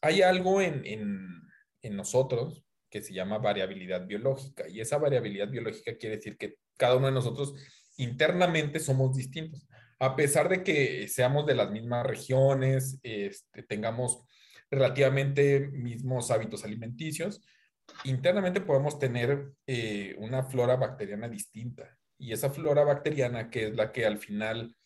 Hay 0.00 0.22
algo 0.22 0.60
en, 0.60 0.82
en, 0.84 1.96
nosotros 1.96 2.64
que 2.88 3.02
se 3.02 3.12
llama 3.12 3.38
variabilidad 3.38 4.06
biológica 4.06 4.66
y 4.68 4.80
esa 4.80 4.96
variabilidad 4.98 5.48
biológica 5.48 5.96
quiere 5.98 6.16
decir 6.16 6.38
que 6.38 6.56
cada 6.78 6.96
uno 6.96 7.06
de 7.06 7.12
nosotros 7.12 7.54
internamente 7.96 8.80
somos 8.80 9.16
distintos. 9.16 9.68
A 9.98 10.16
pesar 10.16 10.48
de 10.48 10.62
que 10.62 11.08
seamos 11.08 11.46
de 11.46 11.54
las 11.54 11.70
mismas 11.70 12.06
regiones, 12.06 12.98
este, 13.02 13.62
tengamos 13.64 14.24
relativamente 14.70 15.60
mismos 15.60 16.30
hábitos 16.30 16.64
alimenticios, 16.64 17.42
internamente 18.04 18.60
podemos 18.60 18.98
tener 18.98 19.52
eh, 19.66 20.14
una 20.18 20.42
flora 20.42 20.76
bacteriana 20.76 21.28
distinta 21.28 21.96
y 22.18 22.32
esa 22.32 22.50
flora 22.50 22.84
bacteriana, 22.84 23.50
que 23.50 23.68
es 23.68 23.74
la 23.74 23.92
que 23.92 24.06
al 24.06 24.18
final 24.18 24.76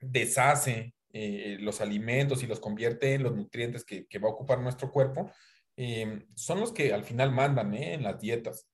deshace 0.00 0.94
eh, 1.12 1.56
los 1.60 1.80
alimentos 1.80 2.42
y 2.42 2.46
los 2.46 2.60
convierte 2.60 3.14
en 3.14 3.22
los 3.22 3.34
nutrientes 3.34 3.84
que, 3.84 4.06
va 4.18 4.28
a 4.28 4.32
ocupar 4.32 4.60
nuestro 4.60 4.90
cuerpo, 4.90 5.30
eh, 5.76 6.26
son 6.34 6.60
los 6.60 6.72
que 6.72 6.92
al 6.92 7.04
final 7.04 7.32
mandan 7.32 7.74
¿eh? 7.74 7.94
en 7.94 8.02
las 8.02 8.20
dietas. 8.20 8.68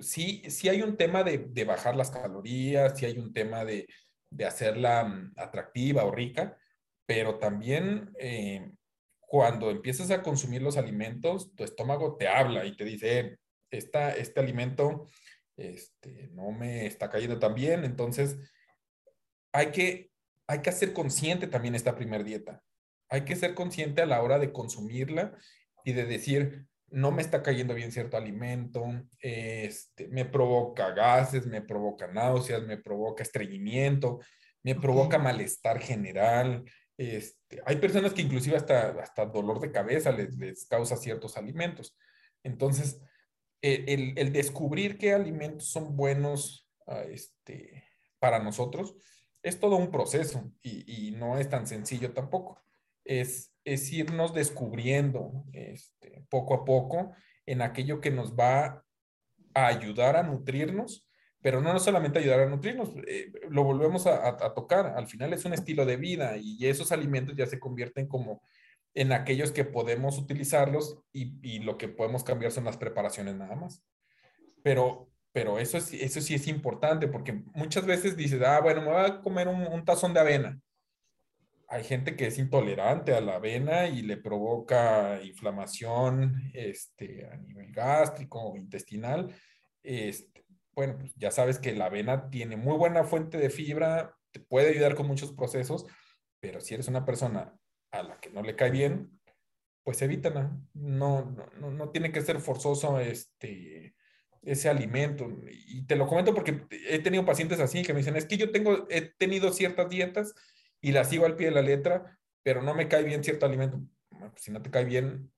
sí, 0.00 0.42
sí 0.48 0.68
hay 0.68 0.82
un 0.82 0.96
tema 0.96 1.22
de, 1.22 1.64
bajar 1.64 1.96
las 1.96 2.10
calorías, 2.10 2.98
sí 2.98 3.06
hay 3.06 3.18
un 3.18 3.32
tema 3.32 3.64
de, 3.64 3.86
de 4.30 4.44
hacerla 4.44 5.04
mm, 5.04 5.34
atractiva 5.36 6.04
o 6.04 6.10
rica, 6.10 6.56
pero 7.06 7.38
también 7.38 8.12
cuando 9.20 9.70
empiezas 9.70 10.10
a 10.10 10.22
consumir 10.22 10.62
los 10.62 10.76
alimentos, 10.76 11.54
tu 11.54 11.62
estómago 11.62 12.16
te 12.16 12.26
habla 12.26 12.64
y 12.64 12.76
te 12.76 12.84
dice, 12.84 13.38
este 13.70 14.40
alimento 14.40 15.06
este, 15.60 16.28
no 16.32 16.50
me 16.52 16.86
está 16.86 17.10
cayendo 17.10 17.38
tan 17.38 17.54
bien, 17.54 17.84
entonces 17.84 18.38
hay 19.52 19.70
que, 19.70 20.10
hay 20.46 20.62
que 20.62 20.70
hacer 20.70 20.92
consciente 20.92 21.46
también 21.46 21.74
esta 21.74 21.94
primer 21.94 22.24
dieta. 22.24 22.62
Hay 23.08 23.24
que 23.24 23.36
ser 23.36 23.54
consciente 23.54 24.02
a 24.02 24.06
la 24.06 24.22
hora 24.22 24.38
de 24.38 24.52
consumirla 24.52 25.36
y 25.84 25.92
de 25.92 26.06
decir, 26.06 26.66
no 26.88 27.12
me 27.12 27.22
está 27.22 27.42
cayendo 27.42 27.74
bien 27.74 27.92
cierto 27.92 28.16
alimento, 28.16 28.86
este, 29.20 30.08
me 30.08 30.24
provoca 30.24 30.92
gases, 30.92 31.46
me 31.46 31.62
provoca 31.62 32.06
náuseas, 32.06 32.62
me 32.62 32.78
provoca 32.78 33.22
estreñimiento, 33.22 34.20
me 34.62 34.74
provoca 34.74 35.18
malestar 35.18 35.80
general. 35.80 36.64
Este, 36.96 37.60
hay 37.66 37.76
personas 37.76 38.12
que 38.12 38.22
inclusive 38.22 38.56
hasta, 38.56 38.90
hasta 39.00 39.26
dolor 39.26 39.60
de 39.60 39.72
cabeza 39.72 40.10
les, 40.10 40.36
les 40.36 40.66
causa 40.66 40.96
ciertos 40.96 41.36
alimentos. 41.36 41.96
Entonces, 42.42 43.00
el, 43.62 44.32
descubrir 44.32 44.98
qué 44.98 45.12
alimentos 45.12 45.68
son 45.68 45.96
buenos 45.96 46.68
ah, 46.86 47.02
este, 47.08 47.84
para 48.18 48.38
nosotros 48.38 48.94
es 49.42 49.58
todo 49.58 49.76
un 49.76 49.90
proceso 49.90 50.52
y, 50.62 51.12
no 51.12 51.38
es 51.38 51.48
tan 51.48 51.66
sencillo 51.66 52.12
tampoco. 52.12 52.60
Es, 53.04 53.52
es 53.64 53.90
irnos 53.92 54.34
descubriendo 54.34 55.44
este, 55.52 56.24
poco 56.28 56.54
a 56.54 56.64
poco 56.64 57.12
en 57.46 57.62
aquello 57.62 58.00
que 58.00 58.10
nos 58.10 58.34
va 58.34 58.84
a 59.54 59.66
ayudar 59.66 60.16
a 60.16 60.22
nutrirnos, 60.22 61.06
pero 61.40 61.60
no 61.60 61.78
solamente 61.78 62.18
ayudar 62.18 62.40
a 62.40 62.46
nutrirnos, 62.46 62.90
eh, 63.06 63.32
lo 63.48 63.64
volvemos 63.64 64.06
a, 64.06 64.54
tocar. 64.54 64.94
Al 64.96 65.06
final 65.06 65.32
es 65.32 65.44
un 65.44 65.54
estilo 65.54 65.86
de 65.86 65.96
vida 65.96 66.36
y 66.36 66.66
esos 66.66 66.92
alimentos 66.92 67.34
ya 67.36 67.46
se 67.46 67.58
convierten 67.58 68.06
como 68.06 68.42
en 68.94 69.12
aquellos 69.12 69.52
que 69.52 69.64
podemos 69.64 70.18
utilizarlos 70.18 70.98
y, 71.12 71.60
lo 71.60 71.78
que 71.78 71.88
podemos 71.88 72.24
cambiar 72.24 72.52
son 72.52 72.64
las 72.64 72.76
preparaciones 72.76 73.36
nada 73.36 73.54
más. 73.54 73.84
Pero, 74.62 75.10
pero 75.32 75.58
eso, 75.58 75.78
es, 75.78 75.92
eso 75.92 76.20
sí 76.20 76.34
es 76.34 76.48
importante 76.48 77.08
porque 77.08 77.32
muchas 77.54 77.86
veces 77.86 78.16
dices, 78.16 78.42
ah, 78.42 78.60
bueno, 78.60 78.82
me 78.82 78.88
voy 78.88 79.04
a 79.04 79.20
comer 79.20 79.48
un, 79.48 79.84
tazón 79.84 80.12
de 80.12 80.20
avena. 80.20 80.60
Hay 81.68 81.84
gente 81.84 82.16
que 82.16 82.26
es 82.26 82.38
intolerante 82.38 83.14
a 83.14 83.20
la 83.20 83.36
avena 83.36 83.86
y 83.86 84.02
le 84.02 84.16
provoca 84.16 85.22
inflamación 85.22 86.50
este, 86.52 87.26
a 87.26 87.36
nivel 87.36 87.70
gástrico 87.72 88.40
o 88.42 88.56
intestinal. 88.56 89.32
Este, 89.82 90.44
bueno, 90.72 90.98
pues 90.98 91.14
ya 91.14 91.30
sabes 91.30 91.60
que 91.60 91.72
la 91.72 91.86
avena 91.86 92.28
tiene 92.28 92.56
muy 92.56 92.76
buena 92.76 93.04
fuente 93.04 93.38
de 93.38 93.50
fibra, 93.50 94.16
te 94.32 94.40
puede 94.40 94.70
ayudar 94.70 94.96
con 94.96 95.06
muchos 95.06 95.32
procesos, 95.32 95.86
pero 96.40 96.60
si 96.60 96.74
eres 96.74 96.88
una 96.88 97.04
persona 97.04 97.54
a 97.90 98.02
la 98.02 98.20
que 98.20 98.30
no 98.30 98.42
le 98.42 98.56
cae 98.56 98.70
bien, 98.70 99.20
pues 99.82 100.00
evítala. 100.02 100.56
No, 100.74 101.36
no, 101.58 101.70
no 101.70 101.90
tiene 101.90 102.12
que 102.12 102.22
ser 102.22 102.40
forzoso 102.40 103.00
este, 103.00 103.94
ese 104.42 104.68
alimento. 104.68 105.28
Y 105.50 105.86
te 105.86 105.96
lo 105.96 106.06
comento 106.06 106.34
porque 106.34 106.64
he 106.88 106.98
tenido 107.00 107.24
pacientes 107.24 107.60
así 107.60 107.82
que 107.82 107.92
me 107.92 108.00
dicen, 108.00 108.16
es 108.16 108.26
que 108.26 108.36
yo 108.36 108.50
tengo, 108.50 108.86
he 108.88 109.02
tenido 109.02 109.52
ciertas 109.52 109.88
dietas 109.88 110.34
y 110.80 110.92
las 110.92 111.08
sigo 111.08 111.26
al 111.26 111.36
pie 111.36 111.48
de 111.48 111.54
la 111.54 111.62
letra, 111.62 112.18
pero 112.42 112.62
no 112.62 112.74
me 112.74 112.88
cae 112.88 113.02
bien 113.02 113.24
cierto 113.24 113.46
alimento. 113.46 113.80
Pues, 114.08 114.42
si 114.42 114.50
no 114.50 114.62
te 114.62 114.70
cae 114.70 114.84
bien, 114.84 115.30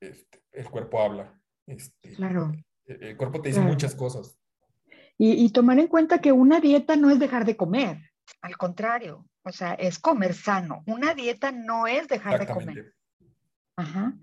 este, 0.00 0.42
el 0.52 0.70
cuerpo 0.70 1.00
habla. 1.00 1.40
Este, 1.66 2.12
claro. 2.14 2.52
El, 2.86 3.16
cuerpo 3.16 3.40
te 3.40 3.48
dice 3.48 3.60
muchas 3.60 3.94
cosas. 3.94 4.38
Y, 5.16 5.44
y 5.44 5.50
tomar 5.50 5.78
en 5.78 5.86
cuenta 5.86 6.20
que 6.20 6.32
una 6.32 6.60
dieta 6.60 6.96
no 6.96 7.10
es 7.10 7.18
dejar 7.18 7.44
de 7.44 7.56
comer, 7.56 8.12
al 8.42 8.56
contrario, 8.56 9.26
o 9.44 9.52
sea, 9.52 9.74
es 9.74 9.98
comer 9.98 10.34
sano. 10.34 10.82
Una 10.86 11.14
dieta 11.14 11.52
no 11.52 11.86
es 11.86 12.08
dejar 12.08 12.40
de 12.40 12.52
comer. 12.52 12.94
Ajá. 13.76 14.14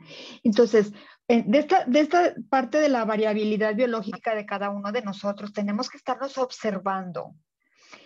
Entonces, 0.44 0.92
eh, 1.28 1.44
de 1.46 1.60
esta, 1.60 1.86
de 1.86 2.00
esta 2.00 2.34
parte 2.50 2.80
de 2.80 2.90
la 2.90 3.06
variabilidad 3.06 3.76
biológica 3.76 4.34
de 4.34 4.46
cada 4.46 4.70
uno 4.70 4.92
de 4.92 5.02
nosotros, 5.02 5.54
tenemos 5.54 5.90
que 5.90 5.98
estarnos 5.98 6.38
observando. 6.38 7.36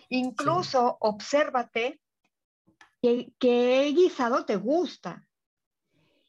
Incluso 0.08 0.98
obsérvate 1.00 2.00
qué, 3.00 3.32
qué 3.38 3.92
guisado 3.94 4.44
te 4.44 4.56
gusta. 4.56 5.22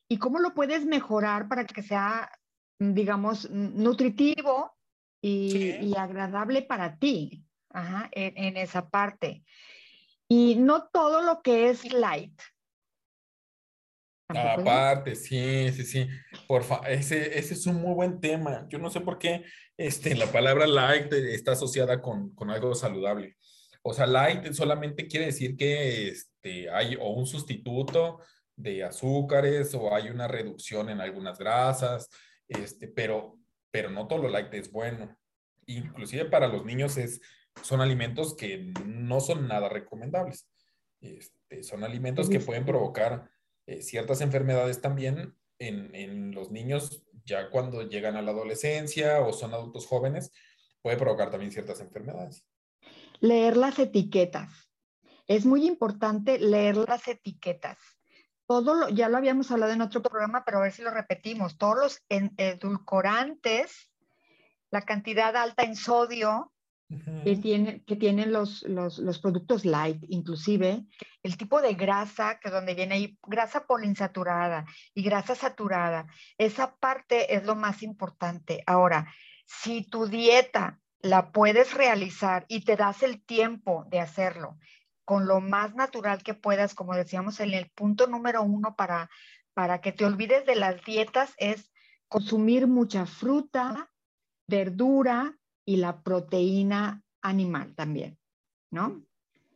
y 0.09 0.19
cómo 0.19 0.39
lo 0.39 0.53
puedes 0.53 0.85
mejorar 0.85 1.49
para 1.49 1.65
que 1.65 1.83
sea, 1.83 2.31
digamos, 2.79 3.49
nutritivo 3.49 4.77
y, 5.21 5.93
agradable 5.97 6.61
para 6.61 6.97
ti 6.97 7.43
en, 8.11 8.57
esa 8.57 8.89
parte. 8.89 9.43
Y 10.29 10.55
no 10.55 10.87
todo 10.89 11.21
lo 11.21 11.41
que 11.41 11.69
es 11.69 11.91
light. 11.93 12.39
Aparte, 14.29 15.15
sí, 15.15 15.71
sí, 15.71 15.85
sí. 15.85 16.07
Por 16.47 16.65
ese, 16.87 17.37
ese 17.39 17.53
es 17.53 17.65
un 17.65 17.81
muy 17.81 17.93
buen 17.93 18.19
tema. 18.19 18.67
Yo 18.69 18.77
no 18.77 18.89
sé 18.89 18.99
por 18.99 19.17
qué 19.17 19.45
este, 19.77 20.15
la 20.15 20.29
palabra 20.31 20.67
light 20.67 21.11
está 21.13 21.53
asociada 21.53 22.01
con, 22.01 22.35
con 22.35 22.49
algo 22.49 22.75
saludable. 22.75 23.37
O 23.81 23.93
sea, 23.93 24.05
light 24.05 24.51
solamente 24.51 25.07
quiere 25.07 25.27
decir 25.27 25.55
que 25.55 26.09
este, 26.09 26.69
hay 26.69 26.97
o 26.99 27.11
un 27.11 27.25
sustituto 27.25 28.19
de 28.57 28.83
azúcares 28.83 29.73
o 29.75 29.95
hay 29.95 30.09
una 30.09 30.27
reducción 30.27 30.89
en 30.89 30.99
algunas 30.99 31.37
grasas, 31.37 32.09
este, 32.49 32.89
pero, 32.89 33.37
pero 33.71 33.89
no 33.89 34.07
todo 34.07 34.23
lo 34.23 34.29
light 34.29 34.53
es 34.55 34.69
bueno. 34.71 35.17
Inclusive 35.67 36.25
para 36.25 36.47
los 36.47 36.65
niños 36.65 36.97
es, 36.97 37.21
son 37.61 37.81
alimentos 37.81 38.35
que 38.35 38.73
no 38.85 39.19
son 39.19 39.47
nada 39.47 39.69
recomendables. 39.69 40.47
Este, 41.01 41.63
son 41.63 41.83
alimentos 41.83 42.29
que 42.29 42.39
pueden 42.39 42.65
provocar 42.65 43.29
eh, 43.65 43.81
ciertas 43.81 44.21
enfermedades 44.21 44.81
también 44.81 45.35
en, 45.59 45.93
en, 45.93 46.31
los 46.33 46.51
niños 46.51 47.03
ya 47.25 47.49
cuando 47.49 47.83
llegan 47.83 48.15
a 48.15 48.21
la 48.21 48.31
adolescencia 48.31 49.21
o 49.21 49.33
son 49.33 49.53
adultos 49.53 49.85
jóvenes, 49.85 50.31
puede 50.81 50.97
provocar 50.97 51.29
también 51.29 51.51
ciertas 51.51 51.81
enfermedades. 51.81 52.45
Leer 53.19 53.57
las 53.57 53.77
etiquetas. 53.79 54.49
Es 55.27 55.45
muy 55.45 55.67
importante 55.67 56.39
leer 56.39 56.77
las 56.77 57.07
etiquetas. 57.07 57.77
Todo 58.45 58.73
lo, 58.73 58.89
ya 58.89 59.09
lo 59.09 59.17
habíamos 59.17 59.51
hablado 59.51 59.73
en 59.73 59.81
otro 59.81 60.01
programa, 60.01 60.45
pero 60.45 60.59
a 60.59 60.61
ver 60.61 60.71
si 60.71 60.81
lo 60.81 60.91
repetimos. 60.91 61.57
Todos 61.57 61.75
los 61.77 62.03
edulcorantes, 62.07 63.91
la 64.71 64.83
cantidad 64.83 65.35
alta 65.35 65.63
en 65.63 65.75
sodio, 65.75 66.53
que, 67.23 67.35
tiene, 67.35 67.83
que 67.83 67.95
tienen 67.95 68.31
los, 68.31 68.63
los, 68.63 69.19
productos 69.19 69.65
light, 69.65 70.03
inclusive 70.07 70.85
el 71.21 71.37
tipo 71.37 71.61
de 71.61 71.73
grasa, 71.73 72.39
que 72.39 72.49
donde 72.49 72.75
viene 72.75 72.95
ahí 72.95 73.19
grasa 73.23 73.65
poliinsaturada 73.65 74.65
y 74.93 75.03
grasa 75.03 75.35
saturada, 75.35 76.07
esa 76.37 76.75
parte 76.77 77.35
es 77.35 77.45
lo 77.45 77.55
más 77.55 77.83
importante. 77.83 78.63
Ahora, 78.65 79.13
si 79.45 79.83
tu 79.83 80.07
dieta 80.07 80.79
la 81.01 81.31
puedes 81.31 81.73
realizar 81.73 82.45
y 82.47 82.63
te 82.63 82.75
das 82.75 83.03
el 83.03 83.21
tiempo 83.23 83.85
de 83.89 83.99
hacerlo 83.99 84.57
con 85.03 85.27
lo 85.27 85.39
más 85.39 85.73
natural 85.73 86.21
que 86.23 86.33
puedas, 86.33 86.73
como 86.73 86.95
decíamos 86.95 87.39
en 87.39 87.53
el 87.53 87.69
punto 87.69 88.07
número 88.07 88.43
uno 88.43 88.75
para, 88.75 89.09
para 89.53 89.79
que 89.79 89.93
te 89.93 90.05
olvides 90.05 90.45
de 90.45 90.55
las 90.55 90.83
dietas, 90.83 91.33
es 91.37 91.71
consumir 92.09 92.67
mucha 92.67 93.05
fruta, 93.05 93.89
verdura, 94.47 95.36
y 95.67 95.75
la 95.75 96.01
proteína 96.01 97.03
animal 97.21 97.75
también, 97.75 98.17
¿no? 98.71 99.05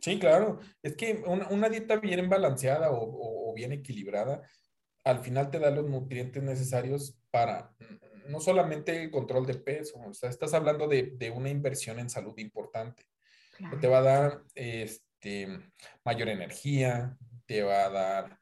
Sí, 0.02 0.20
claro. 0.20 0.60
Es 0.84 0.98
que 0.98 1.24
una, 1.26 1.70
dieta 1.70 1.96
bien 1.96 2.30
balanceada 2.30 2.90
o, 2.92 3.54
bien 3.56 3.72
equilibrada, 3.72 4.42
al 5.06 5.20
final 5.20 5.50
te 5.50 5.60
da 5.60 5.72
los 5.72 5.90
nutrientes 5.90 6.44
necesarios 6.44 7.18
para 7.32 7.74
no 8.28 8.42
solamente 8.42 9.04
el 9.04 9.10
control 9.10 9.46
de 9.46 9.56
peso, 9.56 10.00
o 10.00 10.14
sea, 10.14 10.30
estás 10.30 10.54
hablando 10.54 10.88
de, 10.88 11.34
una 11.34 11.50
inversión 11.50 11.98
en 12.00 12.10
salud 12.10 12.38
importante. 12.38 13.06
Te 13.80 13.88
va 13.88 14.00
a 14.00 14.02
dar 14.02 14.44
este, 14.54 15.48
mayor 16.04 16.28
energía, 16.28 17.18
te 17.46 17.64
va 17.64 17.86
a 17.86 17.90
dar 17.90 18.40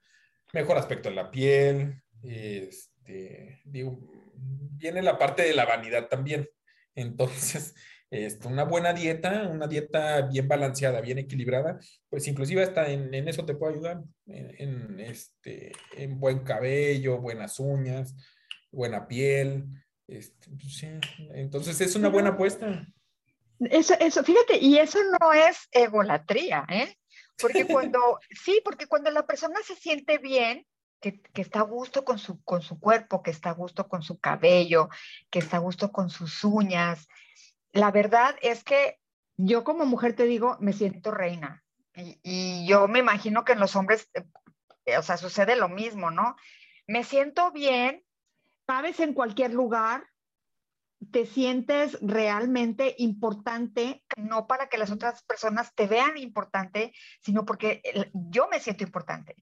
mejor 0.53 0.77
aspecto 0.77 1.09
en 1.09 1.15
la 1.15 1.29
piel, 1.29 2.01
este, 2.23 3.61
digo, 3.65 3.99
viene 4.33 5.03
la 5.03 5.17
parte 5.17 5.43
de 5.43 5.53
la 5.53 5.65
vanidad 5.65 6.07
también. 6.07 6.49
Entonces, 6.99 7.75
este, 8.11 8.47
una 8.47 8.63
buena 8.63 8.93
dieta, 8.93 9.47
una 9.47 9.67
dieta 9.67 10.21
bien 10.21 10.47
balanceada, 10.47 11.01
bien 11.01 11.19
equilibrada, 11.19 11.79
pues 12.09 12.27
inclusive 12.27 12.63
hasta 12.63 12.89
en, 12.89 13.13
eso 13.27 13.45
te 13.45 13.55
puede 13.55 13.73
ayudar, 13.73 14.01
en, 14.25 14.99
este, 14.99 15.71
en 15.95 16.19
buen 16.19 16.39
cabello, 16.39 17.19
buenas 17.19 17.59
uñas, 17.59 18.15
buena 18.71 19.07
piel. 19.07 19.65
Este, 20.07 20.49
pues 20.49 20.83
entonces 21.33 21.79
es 21.81 21.95
una 21.95 22.09
buena 22.09 22.29
apuesta. 22.29 22.87
Eso, 23.59 23.93
eso, 23.99 24.23
fíjate, 24.23 24.57
y 24.57 24.77
eso 24.77 24.99
no 25.19 25.33
es 25.33 25.67
egolatría, 25.71 26.65
¿eh? 26.69 26.95
Porque 27.37 27.65
cuando, 27.67 27.99
sí, 28.43 28.61
porque 28.63 28.87
cuando 28.87 29.11
la 29.11 29.25
persona 29.25 29.59
se 29.65 29.75
siente 29.75 30.17
bien, 30.17 30.65
que, 30.99 31.21
está 31.35 31.59
a 31.59 31.63
gusto 31.63 32.03
con 32.05 32.19
su, 32.19 32.43
con 32.43 32.61
su 32.61 32.79
cuerpo, 32.79 33.23
que 33.23 33.31
está 33.31 33.51
a 33.51 33.53
gusto 33.53 33.87
con 33.87 34.03
su 34.03 34.19
cabello, 34.19 34.89
que 35.29 35.39
está 35.39 35.57
a 35.57 35.61
gusto 35.61 35.91
con 35.91 36.09
sus 36.09 36.43
uñas. 36.43 37.07
La 37.71 37.91
verdad 37.91 38.35
es 38.41 38.63
que 38.63 38.99
yo 39.37 39.63
como 39.63 39.85
mujer 39.85 40.15
te 40.15 40.25
digo, 40.25 40.57
me 40.59 40.73
siento 40.73 41.11
reina. 41.11 41.63
Y, 41.95 42.65
yo 42.67 42.87
me 42.87 42.99
imagino 42.99 43.43
que 43.43 43.53
en 43.53 43.59
los 43.59 43.75
hombres, 43.75 44.09
eh, 44.85 44.97
o 44.97 45.01
sea, 45.01 45.17
sucede 45.17 45.55
lo 45.55 45.69
mismo, 45.69 46.11
¿no? 46.11 46.35
Me 46.87 47.03
siento 47.03 47.51
bien, 47.51 48.03
cabes 48.65 48.99
en 48.99 49.13
cualquier 49.13 49.53
lugar, 49.53 50.07
te 51.11 51.25
sientes 51.25 51.97
realmente 52.01 52.95
importante, 52.97 54.03
no 54.17 54.47
para 54.47 54.67
que 54.67 54.77
las 54.77 54.91
otras 54.91 55.23
personas 55.23 55.73
te 55.73 55.87
vean 55.87 56.17
importante, 56.17 56.93
sino 57.21 57.45
porque 57.45 57.81
yo 58.13 58.49
me 58.49 58.59
siento 58.59 58.83
importante. 58.83 59.35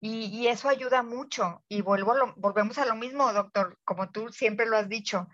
Y, 0.00 0.46
eso 0.46 0.68
ayuda 0.68 1.02
mucho. 1.02 1.64
Y 1.68 1.82
vuelvo 1.82 2.14
volvemos 2.36 2.78
a 2.78 2.86
lo 2.86 2.94
mismo, 2.94 3.32
doctor, 3.32 3.78
como 3.84 4.10
tú 4.10 4.28
siempre 4.30 4.66
lo 4.66 4.76
has 4.76 4.88
dicho, 4.88 5.28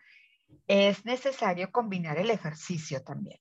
es 0.66 1.04
necesario 1.04 1.70
combinar 1.70 2.18
el 2.18 2.30
ejercicio 2.30 3.02
también. 3.02 3.38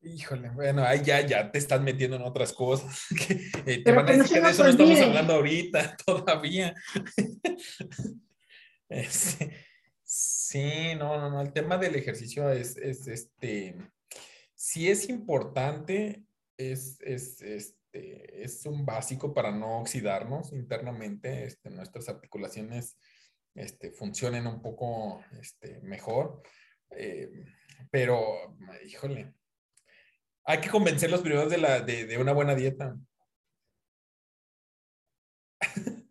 Híjole, 0.00 0.50
bueno, 0.50 0.84
ahí 0.84 1.02
ya, 1.02 1.26
ya 1.26 1.50
te 1.50 1.58
estás 1.58 1.80
metiendo 1.80 2.16
en 2.16 2.22
otras 2.22 2.52
cosas. 2.52 3.06
Eh, 3.66 3.82
te 3.84 3.92
van 3.92 4.08
a 4.08 4.12
decir 4.12 4.36
que 4.36 4.40
de 4.40 4.50
eso 4.50 4.62
no 4.62 4.70
estamos 4.70 5.00
hablando 5.00 5.34
ahorita 5.34 5.96
todavía. 6.06 6.74
sí, 10.04 10.94
no, 10.96 11.18
no, 11.18 11.30
no, 11.30 11.40
el 11.42 11.52
tema 11.52 11.76
del 11.76 11.96
ejercicio 11.96 12.48
es, 12.50 12.76
es 12.76 13.06
este, 13.08 13.76
sí 14.54 14.88
es 14.88 15.08
importante, 15.08 16.22
es, 16.56 16.98
es, 17.00 17.42
es 17.42 17.77
este, 17.92 18.42
es 18.44 18.66
un 18.66 18.84
básico 18.84 19.32
para 19.32 19.50
no 19.50 19.80
oxidarnos 19.80 20.52
internamente, 20.52 21.44
este, 21.44 21.70
nuestras 21.70 22.08
articulaciones 22.08 22.98
este, 23.54 23.90
funcionen 23.92 24.46
un 24.46 24.60
poco 24.62 25.24
este, 25.40 25.80
mejor. 25.80 26.42
Eh, 26.90 27.30
pero, 27.90 28.56
híjole, 28.86 29.34
hay 30.44 30.60
que 30.60 30.70
convencerlos 30.70 31.22
primero 31.22 31.48
de, 31.48 31.58
la, 31.58 31.80
de, 31.80 32.06
de 32.06 32.18
una 32.18 32.32
buena 32.32 32.54
dieta. 32.54 32.96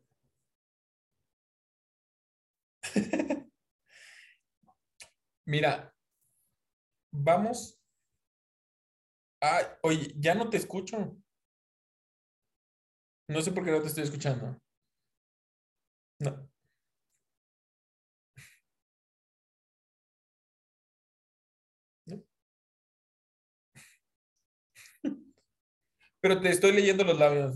Mira, 5.45 5.93
vamos. 7.11 7.79
Ay, 9.39 9.65
oye, 9.83 10.13
ya 10.17 10.33
no 10.35 10.49
te 10.49 10.57
escucho. 10.57 11.15
No 13.29 13.41
sé 13.41 13.51
por 13.51 13.63
qué 13.65 13.71
no 13.71 13.81
te 13.81 13.87
estoy 13.87 14.03
escuchando. 14.03 14.57
No. 16.19 16.47
Pero 26.21 26.41
te 26.41 26.49
estoy 26.49 26.71
leyendo 26.73 27.03
los 27.03 27.19
labios. 27.19 27.55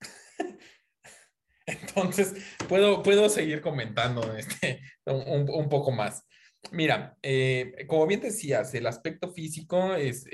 Entonces, 1.66 2.34
puedo, 2.68 3.02
puedo 3.02 3.28
seguir 3.28 3.60
comentando 3.60 4.36
este, 4.36 4.80
un, 5.04 5.68
poco 5.68 5.90
más. 5.92 6.26
Mira, 6.72 7.16
eh, 7.22 7.86
como 7.86 8.06
bien 8.06 8.20
decías, 8.20 8.74
el 8.74 8.86
aspecto 8.86 9.32
físico 9.32 9.94
es, 9.94 10.24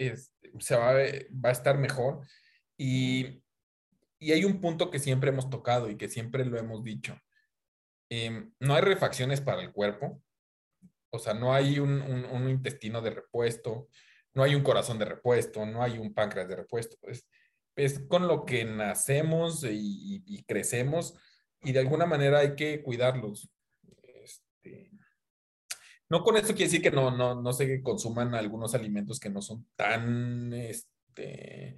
se 0.59 0.77
va, 0.77 0.95
va 0.95 1.49
a 1.49 1.53
estar 1.53 1.79
mejor 1.79 2.27
y 2.79 3.43
y 4.23 4.31
hay 4.31 4.45
un 4.45 4.61
punto 4.61 4.89
que 4.89 5.01
siempre 5.01 5.31
hemos 5.31 5.51
tocado 5.51 5.91
y 5.91 5.97
que 5.97 6.09
siempre 6.09 6.45
lo 6.45 6.57
hemos 6.57 6.85
dicho. 6.85 7.19
Em, 8.09 8.55
no 8.61 8.75
hay 8.75 8.83
refacciones 8.83 9.41
para 9.41 9.63
el 9.63 9.73
cuerpo, 9.73 10.23
o 11.11 11.19
sea, 11.19 11.35
no 11.35 11.53
hay 11.53 11.81
un, 11.81 12.49
intestino 12.49 13.03
de 13.03 13.11
repuesto, 13.11 13.89
no 14.33 14.45
hay 14.45 14.55
un 14.55 14.63
corazón 14.63 14.99
de 15.01 15.07
repuesto, 15.07 15.67
no 15.67 15.83
hay 15.83 15.99
un 15.99 16.15
páncreas 16.15 16.49
de 16.49 16.55
repuesto. 16.55 16.97
Es, 17.75 17.99
con 18.09 18.29
lo 18.29 18.45
que 18.45 18.65
nacemos 18.65 19.65
y, 19.69 20.45
crecemos 20.47 21.15
y 21.63 21.73
de 21.73 21.81
alguna 21.81 22.07
manera 22.07 22.39
hay 22.39 22.55
que 22.55 22.81
cuidarlos. 22.81 23.51
Este, 24.23 24.93
no 26.09 26.23
con 26.23 26.37
esto 26.37 26.55
quiere 26.55 26.67
decir 26.67 26.83
que 26.83 26.93
no, 26.93 27.11
no, 27.11 27.43
no 27.43 27.53
se 27.53 27.83
consuman 27.83 28.37
algunos 28.37 28.75
alimentos 28.75 29.19
que 29.19 29.31
no 29.31 29.43
son 29.43 29.67
tan 29.75 30.53
este, 30.53 31.77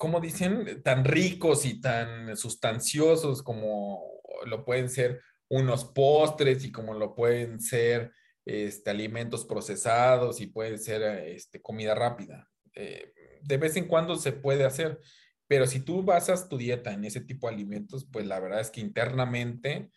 como 0.00 0.18
dicen, 0.18 0.82
tan 0.82 1.04
ricos 1.04 1.66
y 1.66 1.78
tan 1.78 2.34
sustanciosos 2.34 3.42
como 3.42 4.22
lo 4.46 4.64
pueden 4.64 4.88
ser 4.88 5.20
unos 5.50 5.84
postres 5.84 6.64
y 6.64 6.72
como 6.72 6.94
lo 6.94 7.14
pueden 7.14 7.60
ser 7.60 8.10
este, 8.46 8.88
alimentos 8.88 9.44
procesados 9.44 10.40
y 10.40 10.46
puede 10.46 10.78
ser 10.78 11.02
este, 11.26 11.60
comida 11.60 11.94
rápida. 11.94 12.48
Eh, 12.74 13.12
de 13.42 13.58
vez 13.58 13.76
en 13.76 13.88
cuando 13.88 14.16
se 14.16 14.32
puede 14.32 14.64
hacer, 14.64 14.98
pero 15.46 15.66
si 15.66 15.80
tú 15.80 16.02
basas 16.02 16.48
tu 16.48 16.56
dieta 16.56 16.94
en 16.94 17.04
ese 17.04 17.20
tipo 17.20 17.46
de 17.46 17.56
alimentos, 17.56 18.08
pues 18.10 18.26
la 18.26 18.40
verdad 18.40 18.60
es 18.60 18.70
que 18.70 18.80
internamente, 18.80 19.90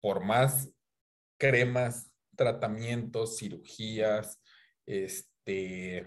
por 0.00 0.24
más 0.24 0.72
cremas, 1.38 2.10
tratamientos, 2.34 3.38
cirugías, 3.38 4.42
este, 4.86 6.04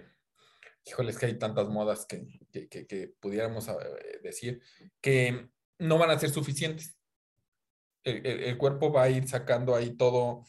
híjoles 0.85 1.17
que 1.17 1.27
hay 1.27 1.37
tantas 1.37 1.67
modas 1.67 2.05
que, 2.05 2.25
que, 2.51 3.13
pudiéramos 3.19 3.67
eh, 3.67 4.19
decir, 4.23 4.61
que 5.01 5.49
no 5.77 5.97
van 5.97 6.11
a 6.11 6.19
ser 6.19 6.29
suficientes. 6.29 6.97
El, 8.03 8.25
el, 8.25 8.57
cuerpo 8.57 8.91
va 8.91 9.03
a 9.03 9.09
ir 9.09 9.27
sacando 9.27 9.75
ahí 9.75 9.95
todo, 9.95 10.45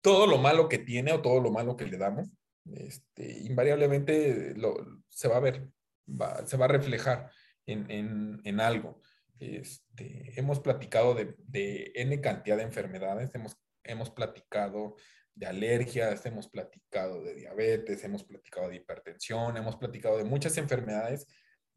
todo 0.00 0.26
lo 0.26 0.38
malo 0.38 0.68
que 0.68 0.78
tiene 0.78 1.12
o 1.12 1.22
todo 1.22 1.40
lo 1.40 1.50
malo 1.50 1.76
que 1.76 1.86
le 1.86 1.96
damos, 1.96 2.28
este, 2.74 3.38
invariablemente 3.40 4.54
lo, 4.56 4.74
se 5.08 5.28
va 5.28 5.36
a 5.36 5.40
ver, 5.40 5.68
se 6.46 6.56
va 6.56 6.64
a 6.64 6.68
reflejar 6.68 7.30
en, 7.66 7.90
en, 7.90 8.40
en 8.44 8.60
algo. 8.60 9.00
Este, 9.38 10.32
hemos 10.38 10.60
platicado 10.60 11.14
de, 11.14 11.34
de, 11.38 11.92
N 11.94 12.20
cantidad 12.20 12.56
de 12.56 12.64
enfermedades, 12.64 13.34
hemos, 13.34 13.56
hemos 13.84 14.10
platicado 14.10 14.96
de 15.36 15.46
alergias, 15.46 16.24
hemos 16.24 16.48
platicado 16.48 17.22
de 17.22 17.34
diabetes, 17.34 18.02
hemos 18.02 18.24
platicado 18.24 18.70
de 18.70 18.76
hipertensión, 18.76 19.56
hemos 19.56 19.76
platicado 19.76 20.16
de 20.16 20.24
muchas 20.24 20.56
enfermedades 20.56 21.26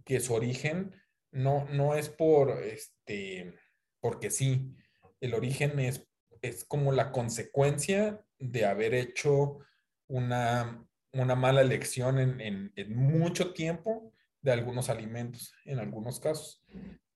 que 0.06 0.22
su 0.22 0.34
origen 0.34 0.96
no, 1.32 1.66
no 1.66 1.94
es 1.94 2.10
por, 2.10 2.64
este, 2.64 3.54
porque 4.00 4.32
sí, 4.32 4.74
el 5.20 5.34
origen 5.34 5.78
es, 5.80 6.08
es 6.42 6.64
como 6.64 6.94
la 6.94 7.12
consecuencia 7.12 8.24
de 8.40 8.66
haber 8.66 8.94
hecho 8.94 9.60
una, 10.08 10.88
una 11.12 11.36
mala 11.36 11.60
elección 11.60 12.18
en, 12.18 12.72
en, 12.74 12.96
mucho 12.96 13.54
tiempo 13.54 14.14
de 14.42 14.54
algunos 14.54 14.90
alimentos, 14.90 15.54
en 15.66 15.80
algunos 15.80 16.22
casos. 16.22 16.64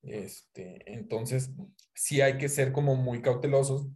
Este, 0.01 0.83
entonces, 0.91 1.51
sí 1.95 2.19
hay 2.19 2.37
que 2.37 2.49
ser 2.49 2.73
como 2.73 2.97
muy 2.97 3.21
cautelosos 3.21 3.87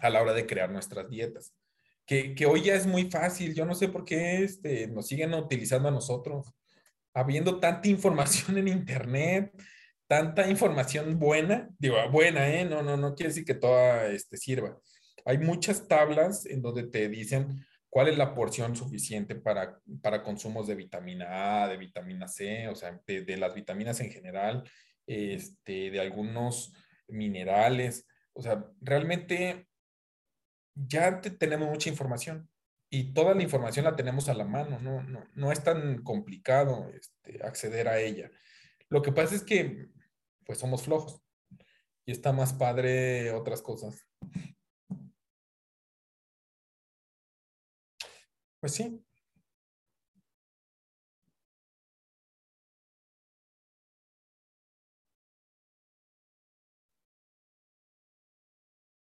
a 0.00 0.08
la 0.08 0.22
hora 0.22 0.32
de 0.34 0.46
crear 0.46 0.70
nuestras 0.70 1.10
dietas 1.10 1.52
que, 2.06 2.34
que, 2.34 2.46
hoy 2.46 2.62
ya 2.62 2.74
es 2.74 2.86
muy 2.86 3.10
fácil. 3.10 3.54
Yo 3.54 3.64
no 3.64 3.74
sé 3.74 3.88
por 3.88 4.04
qué 4.04 4.42
este, 4.44 4.88
nos 4.88 5.06
siguen 5.06 5.34
utilizando 5.34 5.88
a 5.88 5.92
nosotros, 5.92 6.52
habiendo 7.14 7.60
tanta 7.60 7.88
información 7.88 8.58
en 8.58 8.68
Internet, 8.68 9.52
tanta 10.06 10.48
información 10.48 11.18
buena, 11.18 11.68
digo, 11.78 11.96
buena, 12.10 12.48
¿eh? 12.48 12.64
No, 12.64 12.82
no, 12.82 12.96
no 12.96 13.14
quiere 13.14 13.30
decir 13.30 13.44
que 13.44 13.54
toda 13.54 14.06
este, 14.08 14.36
sirva. 14.36 14.78
Hay 15.24 15.38
muchas 15.38 15.88
tablas 15.88 16.44
en 16.46 16.60
donde 16.60 16.84
te 16.84 17.08
dicen 17.08 17.64
cuál 17.88 18.08
es 18.08 18.18
la 18.18 18.34
porción 18.34 18.76
suficiente 18.76 19.34
para, 19.34 19.78
para 20.02 20.22
consumos 20.22 20.66
de 20.66 20.74
vitamina 20.74 21.62
A, 21.64 21.68
de 21.68 21.76
vitamina 21.76 22.28
C, 22.28 22.68
o 22.68 22.74
sea, 22.74 23.00
de, 23.06 23.22
de 23.22 23.36
las 23.36 23.54
vitaminas 23.54 24.00
en 24.00 24.10
general, 24.10 24.68
este, 25.06 25.90
de 25.90 26.00
algunos 26.00 26.72
minerales. 27.08 28.06
O 28.34 28.42
sea, 28.42 28.66
realmente 28.80 29.68
ya 30.74 31.20
tenemos 31.20 31.68
mucha 31.68 31.88
información 31.88 32.48
y 32.90 33.12
toda 33.14 33.34
la 33.34 33.42
información 33.42 33.84
la 33.84 33.96
tenemos 33.96 34.28
a 34.28 34.34
la 34.34 34.44
mano, 34.44 34.78
no, 34.80 35.02
no, 35.02 35.24
no 35.34 35.52
es 35.52 35.62
tan 35.64 36.02
complicado 36.02 36.90
este, 36.94 37.44
acceder 37.44 37.88
a 37.88 38.00
ella. 38.00 38.30
Lo 38.88 39.02
que 39.02 39.12
pasa 39.12 39.34
es 39.34 39.42
que 39.42 39.88
pues 40.46 40.58
somos 40.58 40.82
flojos 40.82 41.22
y 42.06 42.12
está 42.12 42.32
más 42.32 42.52
padre 42.54 43.32
otras 43.32 43.62
cosas. 43.62 44.06
Pues 48.60 48.74
sí. 48.74 49.04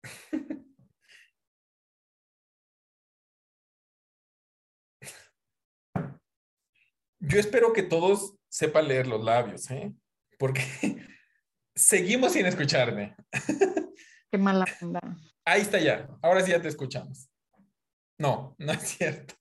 Yo 7.28 7.40
espero 7.40 7.74
que 7.74 7.84
todos 7.84 8.36
sepan 8.50 8.88
leer 8.88 9.08
los 9.08 9.24
labios, 9.24 9.70
¿eh? 9.72 9.94
Porque 10.40 10.62
seguimos 11.76 12.32
sin 12.34 12.46
escucharme. 12.46 13.16
Qué 14.32 14.38
mala 14.38 14.66
onda. 14.82 15.02
Ahí 15.44 15.62
está 15.62 15.80
ya. 15.80 16.08
Ahora 16.22 16.42
sí 16.42 16.52
ya 16.52 16.62
te 16.62 16.70
escuchamos. 16.70 17.30
No, 18.18 18.56
no 18.58 18.72
es 18.72 18.82
cierto. 18.82 19.36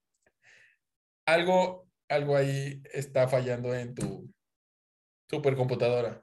Algo, 1.27 1.89
algo 2.09 2.37
ahí 2.37 2.83
está 2.93 3.29
fallando 3.29 3.73
en 3.73 3.95
tu 3.95 4.35
supercomputadora. 5.31 6.21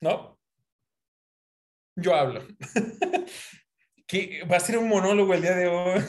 ¿No? 0.00 0.36
Yo 1.96 2.14
hablo. 2.14 2.42
va 4.50 4.56
a 4.56 4.60
ser 4.60 4.78
un 4.78 4.88
monólogo 4.88 5.34
el 5.34 5.42
día 5.42 5.54
de 5.54 5.68
hoy. 5.68 6.02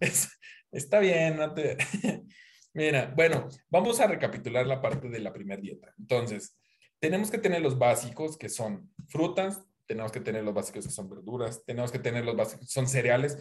está 0.72 0.98
bien, 0.98 1.36
no 1.36 1.52
te... 1.54 1.76
Mira, 2.74 3.12
bueno, 3.16 3.48
vamos 3.70 4.00
a 4.00 4.06
recapitular 4.06 4.66
la 4.66 4.82
parte 4.82 5.08
de 5.08 5.20
la 5.20 5.32
primera 5.32 5.60
dieta. 5.60 5.94
Entonces, 5.98 6.58
tenemos 6.98 7.30
que 7.30 7.38
tener 7.38 7.62
los 7.62 7.78
básicos 7.78 8.36
que 8.36 8.50
son 8.50 8.92
frutas, 9.08 9.64
tenemos 9.86 10.12
que 10.12 10.20
tener 10.20 10.44
los 10.44 10.52
básicos 10.52 10.86
que 10.86 10.92
son 10.92 11.08
verduras, 11.08 11.64
tenemos 11.64 11.90
que 11.90 11.98
tener 11.98 12.24
los 12.24 12.36
básicos 12.36 12.66
que 12.66 12.72
son 12.72 12.86
cereales. 12.86 13.38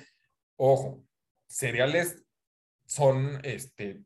Ojo, 0.55 1.03
cereales 1.49 2.23
son 2.85 3.41
este, 3.43 4.03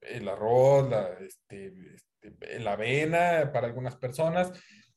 el 0.00 0.28
arroz, 0.28 0.90
la, 0.90 1.08
este, 1.20 1.72
este, 1.94 2.58
la 2.58 2.72
avena 2.72 3.50
para 3.52 3.66
algunas 3.66 3.96
personas, 3.96 4.50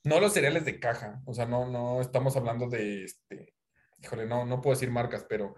no 0.04 0.20
los 0.20 0.34
cereales 0.34 0.66
de 0.66 0.80
caja, 0.80 1.22
o 1.26 1.34
sea, 1.34 1.46
no, 1.46 1.70
no 1.70 2.02
estamos 2.02 2.36
hablando 2.38 2.68
de 2.70 3.04
este, 3.04 3.54
híjole, 4.02 4.26
no, 4.26 4.46
no 4.46 4.62
puedo 4.62 4.76
decir 4.76 4.92
marcas, 4.92 5.26
pero 5.28 5.56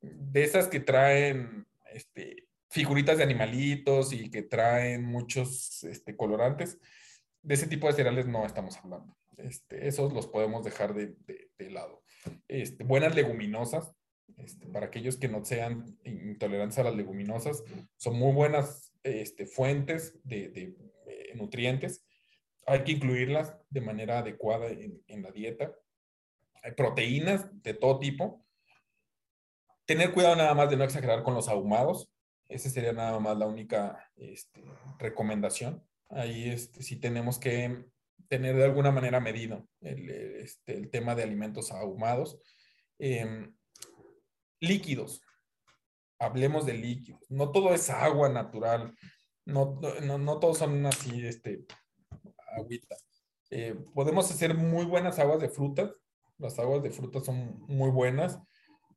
de 0.00 0.44
esas 0.44 0.68
que 0.68 0.80
traen 0.80 1.66
este, 1.92 2.46
figuritas 2.68 3.18
de 3.18 3.24
animalitos 3.24 4.12
y 4.12 4.30
que 4.30 4.42
traen 4.42 5.04
muchos 5.04 5.84
este, 5.84 6.16
colorantes, 6.16 6.78
de 7.42 7.54
ese 7.54 7.68
tipo 7.68 7.86
de 7.86 7.94
cereales 7.94 8.26
no 8.26 8.44
estamos 8.44 8.76
hablando. 8.76 9.16
Este, 9.36 9.86
esos 9.86 10.12
los 10.12 10.26
podemos 10.26 10.64
dejar 10.64 10.94
de, 10.94 11.16
lado. 11.70 12.02
Buenas 12.84 13.14
leguminosas, 13.14 13.92
para 14.72 14.86
aquellos 14.86 15.16
que 15.16 15.28
no 15.28 15.44
sean 15.44 15.98
intolerantes 16.04 16.78
a 16.78 16.84
las 16.84 16.96
leguminosas, 16.96 17.62
son 17.96 18.16
muy 18.16 18.32
buenas 18.32 18.92
fuentes 19.52 20.18
de, 20.24 20.74
eh, 21.06 21.32
nutrientes. 21.34 22.04
Hay 22.66 22.82
que 22.82 22.92
incluirlas 22.92 23.56
de 23.70 23.80
manera 23.80 24.18
adecuada 24.18 24.68
en 24.68 25.22
la 25.22 25.30
dieta 25.30 25.72
proteínas 26.74 27.46
de 27.62 27.74
todo 27.74 27.98
tipo. 27.98 28.44
Tener 29.84 30.12
cuidado 30.12 30.36
nada 30.36 30.54
más 30.54 30.68
de 30.70 30.76
no 30.76 30.84
exagerar 30.84 31.22
con 31.22 31.34
los 31.34 31.48
ahumados. 31.48 32.10
Esa 32.48 32.70
sería 32.70 32.92
nada 32.92 33.18
más 33.20 33.36
la 33.36 33.46
única 33.46 34.10
este, 34.16 34.64
recomendación. 34.98 35.84
Ahí 36.08 36.48
este, 36.48 36.82
sí 36.82 36.96
tenemos 36.96 37.38
que 37.38 37.86
tener 38.28 38.56
de 38.56 38.64
alguna 38.64 38.90
manera 38.90 39.20
medido 39.20 39.68
el, 39.80 40.10
este, 40.10 40.76
el 40.76 40.90
tema 40.90 41.14
de 41.14 41.22
alimentos 41.22 41.70
ahumados. 41.70 42.38
Em, 42.98 43.54
líquidos. 44.60 45.22
Hablemos 46.18 46.66
de 46.66 46.74
líquidos. 46.74 47.20
No 47.30 47.52
todo 47.52 47.74
es 47.74 47.90
agua 47.90 48.28
natural. 48.28 48.96
No, 49.44 49.80
no, 50.02 50.18
no 50.18 50.40
todos 50.40 50.58
son 50.58 50.84
así, 50.86 51.24
este, 51.24 51.66
agüita. 52.56 52.96
Eh, 53.50 53.76
podemos 53.94 54.28
hacer 54.30 54.54
muy 54.54 54.84
buenas 54.86 55.18
aguas 55.18 55.40
de 55.40 55.48
frutas 55.48 55.92
las 56.38 56.58
aguas 56.58 56.82
de 56.82 56.90
frutas 56.90 57.24
son 57.24 57.60
muy 57.68 57.90
buenas. 57.90 58.38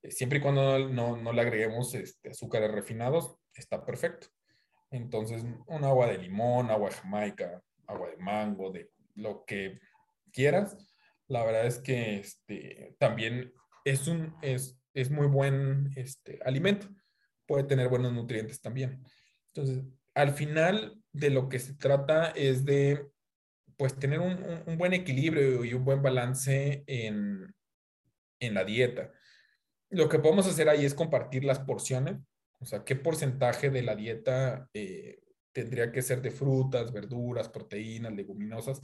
Eh, 0.02 0.12
siempre 0.12 0.40
y 0.40 0.42
cuando 0.42 0.80
no, 0.90 1.18
no 1.18 1.34
le 1.34 1.42
agreguemos 1.42 1.94
este, 1.96 2.30
azúcares 2.30 2.72
refinados, 2.72 3.36
está 3.54 3.86
perfecto. 3.86 4.28
Entonces, 4.92 5.44
un 5.68 5.84
agua 5.84 6.08
de 6.08 6.18
limón, 6.18 6.72
agua 6.72 6.90
de 6.90 6.96
jamaica, 6.96 7.62
agua 7.88 8.10
de 8.10 8.18
mango, 8.18 8.72
de 8.72 8.90
lo 9.16 9.46
que 9.46 9.80
quieras. 10.32 10.78
La 11.28 11.44
verdad 11.44 11.68
es 11.68 11.80
que 11.80 12.20
este, 12.20 12.96
también 12.98 13.54
es, 13.86 14.08
un, 14.08 14.36
es, 14.42 14.80
es 14.94 15.12
muy 15.12 15.28
buen 15.28 15.92
este, 15.96 16.40
alimento. 16.44 16.88
Puede 17.46 17.64
tener 17.64 17.88
buenos 17.88 18.14
nutrientes 18.14 18.62
también. 18.62 19.04
Entonces, 19.54 19.84
al 20.16 20.34
final 20.34 21.00
de 21.12 21.30
lo 21.30 21.50
que 21.50 21.60
se 21.60 21.76
trata 21.76 22.32
es 22.32 22.66
de 22.66 23.08
pues 23.80 23.96
tener 23.96 24.20
un, 24.20 24.78
buen 24.78 24.92
equilibrio 24.92 25.64
y 25.64 25.74
un 25.74 25.86
buen 25.86 26.02
balance 26.02 26.84
en, 26.86 27.56
la 28.42 28.66
dieta. 28.66 29.14
lo 29.90 30.10
que 30.10 30.20
podemos 30.20 30.46
hacer 30.48 30.68
ahí 30.68 30.84
es 30.84 30.94
compartir 30.94 31.46
las 31.46 31.60
porciones, 31.60 32.18
o 32.60 32.66
sea, 32.66 32.84
qué 32.84 32.98
porcentaje 32.98 33.70
de 33.70 33.82
la 33.82 33.96
dieta 33.96 34.68
eh, 34.74 35.22
tendría 35.54 35.94
que 35.94 36.02
ser 36.02 36.22
de 36.22 36.32
frutas, 36.32 36.92
verduras, 36.92 37.48
proteínas, 37.48 38.12
leguminosas, 38.14 38.82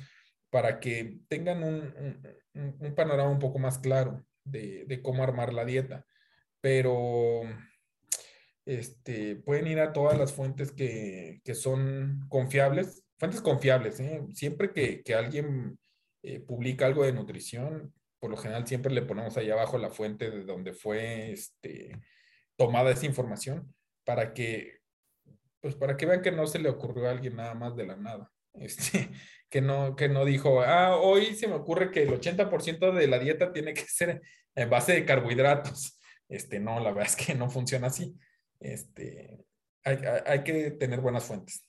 para 0.50 0.80
que 0.80 1.20
tengan 1.28 1.64
un, 1.64 2.96
panorama 2.96 3.30
un 3.30 3.40
poco 3.40 3.60
más 3.60 3.80
claro 3.80 4.26
de, 4.46 5.02
cómo 5.04 5.24
armar 5.24 5.52
la 5.54 5.66
dieta. 5.66 6.06
Pero 6.62 7.42
este, 8.66 9.36
pueden 9.36 9.68
ir 9.68 9.82
a 9.82 9.92
todas 9.92 10.18
las 10.18 10.32
fuentes 10.32 10.72
que, 10.72 11.42
son 11.54 12.26
confiables, 12.30 13.05
fuentes 13.18 13.42
confiables. 13.42 14.00
¿eh? 14.00 14.24
Siempre 14.34 14.72
que, 14.72 15.14
alguien 15.14 15.78
eh, 16.24 16.40
publica 16.40 16.86
algo 16.86 17.04
de 17.06 17.14
nutrición, 17.14 17.94
por 18.20 18.32
lo 18.32 18.38
general 18.38 18.68
siempre 18.68 18.94
le 18.94 19.02
ponemos 19.02 19.38
ahí 19.38 19.50
abajo 19.50 19.78
la 19.78 19.90
fuente 19.90 20.30
de 20.30 20.44
donde 20.44 20.74
fue 20.74 21.32
este, 21.32 22.02
tomada 22.56 22.92
esa 22.92 23.06
información 23.06 23.74
para 24.04 24.34
que, 24.34 24.80
pues 25.62 25.76
para 25.76 25.98
que 25.98 26.06
vean 26.06 26.22
que 26.22 26.32
no 26.32 26.48
se 26.48 26.60
le 26.60 26.70
ocurrió 26.70 27.08
a 27.08 27.12
alguien 27.12 27.36
nada 27.36 27.54
más 27.54 27.76
de 27.76 27.86
la 27.86 27.96
nada. 27.96 28.32
Este, 28.58 29.10
que 29.50 29.60
no, 29.60 29.98
que 29.98 30.08
no 30.08 30.24
dijo, 30.24 30.62
ah, 30.62 30.96
hoy 30.96 31.36
se 31.36 31.50
me 31.50 31.56
ocurre 31.56 31.92
que 31.92 32.04
el 32.04 32.10
80% 32.10 32.94
de 32.94 33.08
la 33.08 33.20
dieta 33.20 33.52
tiene 33.52 33.74
que 33.74 33.82
ser 33.82 34.22
en 34.56 34.70
base 34.70 34.94
de 34.94 35.04
carbohidratos. 35.04 36.00
Este, 36.30 36.62
no, 36.62 36.80
la 36.80 36.92
verdad 36.92 37.08
es 37.08 37.18
que 37.18 37.36
no 37.36 37.50
funciona 37.50 37.88
así. 37.88 38.18
Este, 38.62 39.46
hay, 39.84 39.98
hay 40.26 40.44
que 40.46 40.72
tener 40.72 41.02
buenas 41.02 41.26
fuentes. 41.26 41.68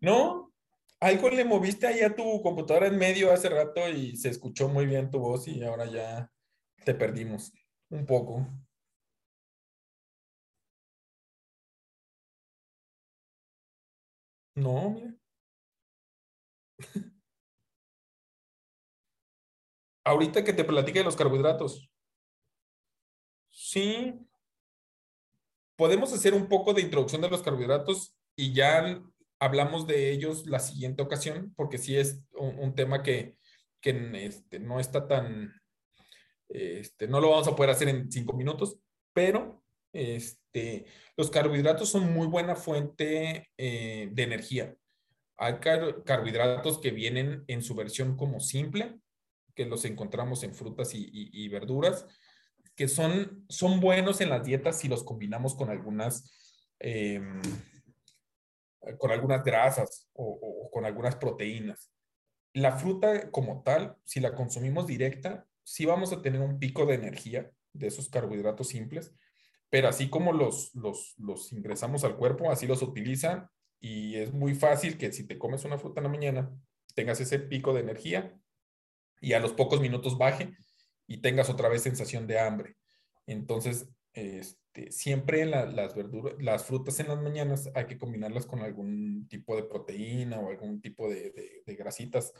No, 0.00 0.52
algo 1.00 1.30
le 1.30 1.44
moviste 1.44 1.86
ahí 1.86 2.00
a 2.00 2.14
tu 2.14 2.42
computadora 2.42 2.86
en 2.86 2.98
medio 2.98 3.32
hace 3.32 3.48
rato 3.48 3.88
y 3.88 4.16
se 4.16 4.28
escuchó 4.30 4.68
muy 4.68 4.86
bien 4.86 5.10
tu 5.10 5.18
voz 5.18 5.48
y 5.48 5.62
ahora 5.64 5.86
ya 5.86 6.30
te 6.84 6.94
perdimos 6.94 7.52
un 7.90 8.06
poco. 8.06 8.46
No, 14.54 14.90
mira. 14.90 15.12
Ahorita 20.04 20.44
que 20.44 20.52
te 20.52 20.64
platique 20.64 20.98
de 20.98 21.04
los 21.06 21.16
carbohidratos. 21.16 21.90
Sí. 23.50 24.26
Podemos 25.76 26.12
hacer 26.12 26.34
un 26.34 26.48
poco 26.48 26.74
de 26.74 26.82
introducción 26.82 27.22
de 27.22 27.30
los 27.30 27.42
carbohidratos 27.42 28.14
y 28.36 28.52
ya 28.52 29.02
hablamos 29.40 29.86
de 29.86 30.12
ellos 30.12 30.46
la 30.46 30.60
siguiente 30.60 31.02
ocasión, 31.02 31.52
porque 31.56 31.78
sí 31.78 31.96
es 31.96 32.22
un, 32.34 32.74
tema 32.74 33.02
que, 33.02 33.36
este, 33.82 34.60
no 34.60 34.78
está 34.78 35.08
tan, 35.08 35.52
este, 36.48 37.08
no 37.08 37.20
lo 37.20 37.30
vamos 37.30 37.48
a 37.48 37.56
poder 37.56 37.70
hacer 37.70 37.88
en 37.88 38.12
cinco 38.12 38.34
minutos, 38.34 38.78
pero 39.14 39.64
este, 39.92 40.84
los 41.16 41.30
carbohidratos 41.30 41.88
son 41.88 42.12
muy 42.12 42.26
buena 42.26 42.54
fuente 42.54 43.48
eh, 43.56 44.10
de 44.12 44.22
energía. 44.22 44.76
Hay 45.38 45.54
carbohidratos 45.58 46.78
que 46.78 46.90
vienen 46.90 47.44
en 47.48 47.62
su 47.62 47.74
versión 47.74 48.18
como 48.18 48.40
simple, 48.40 49.00
que 49.54 49.64
los 49.64 49.86
encontramos 49.86 50.42
en 50.42 50.54
frutas 50.54 50.90
y, 50.92 51.48
verduras, 51.48 52.06
que 52.76 52.88
son, 52.88 53.46
son 53.48 53.80
buenos 53.80 54.20
en 54.20 54.28
las 54.28 54.44
dietas 54.44 54.78
si 54.78 54.88
los 54.88 55.02
combinamos 55.02 55.54
con 55.54 55.70
algunas 55.70 56.30
em, 56.78 57.40
con 58.98 59.10
algunas 59.10 59.44
grasas 59.44 60.08
o, 60.12 60.70
con 60.72 60.84
algunas 60.84 61.16
proteínas. 61.16 61.90
La 62.52 62.72
fruta 62.72 63.30
como 63.30 63.62
tal, 63.62 63.96
si 64.04 64.20
la 64.20 64.34
consumimos 64.34 64.86
directa, 64.86 65.46
sí 65.62 65.84
vamos 65.84 66.12
a 66.12 66.22
tener 66.22 66.40
un 66.40 66.58
pico 66.58 66.86
de 66.86 66.94
energía 66.94 67.50
de 67.72 67.86
esos 67.86 68.08
carbohidratos 68.08 68.68
simples, 68.68 69.14
pero 69.68 69.88
así 69.88 70.10
como 70.10 70.32
los, 70.32 70.74
los, 70.74 71.14
los 71.18 71.52
ingresamos 71.52 72.02
al 72.02 72.16
cuerpo, 72.16 72.50
así 72.50 72.66
los 72.66 72.82
utilizan 72.82 73.48
y 73.78 74.16
es 74.16 74.32
muy 74.32 74.54
fácil 74.54 74.98
que 74.98 75.12
si 75.12 75.26
te 75.26 75.38
comes 75.38 75.64
una 75.64 75.78
fruta 75.78 76.00
en 76.00 76.04
la 76.04 76.10
mañana, 76.10 76.50
tengas 76.94 77.20
ese 77.20 77.38
pico 77.38 77.72
de 77.72 77.80
energía 77.80 78.36
y 79.20 79.34
a 79.34 79.40
los 79.40 79.52
pocos 79.52 79.80
minutos 79.80 80.18
baje 80.18 80.56
y 81.06 81.18
tengas 81.18 81.50
otra 81.50 81.68
vez 81.68 81.82
sensación 81.82 82.26
de 82.26 82.40
hambre. 82.40 82.76
Entonces, 83.26 83.88
este, 84.12 84.59
siempre 84.90 85.44
las 85.46 85.94
verduras, 85.94 86.34
las 86.38 86.64
frutas 86.64 86.98
en 87.00 87.08
las 87.08 87.20
mañanas 87.20 87.70
hay 87.74 87.86
que 87.86 87.98
combinarlas 87.98 88.46
con 88.46 88.60
algún 88.60 89.26
tipo 89.28 89.56
de 89.56 89.64
proteína 89.64 90.38
o 90.38 90.50
algún 90.50 90.80
tipo 90.80 91.08
de, 91.08 91.62
grasitas 91.66 92.32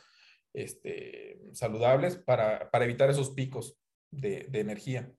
este, 0.53 1.41
saludables 1.53 2.17
para, 2.17 2.69
evitar 2.73 3.09
esos 3.09 3.31
picos 3.31 3.77
de, 4.11 4.47
energía. 4.53 5.11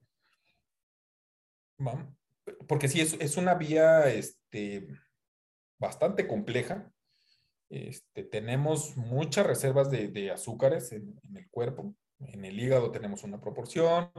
Porque 2.67 2.87
sí, 2.87 3.01
es, 3.01 3.37
una 3.37 3.55
vía 3.55 4.09
este, 4.09 4.87
bastante 5.79 6.27
compleja. 6.27 6.91
Este, 7.69 8.23
tenemos 8.23 8.97
muchas 8.97 9.45
reservas 9.45 9.89
de, 9.91 10.31
azúcares 10.31 10.91
en, 10.91 11.19
en, 11.29 11.37
el 11.37 11.49
cuerpo. 11.49 11.95
En 12.19 12.45
el 12.45 12.59
hígado 12.59 12.91
tenemos 12.91 13.23
una 13.23 13.39
proporción, 13.39 14.11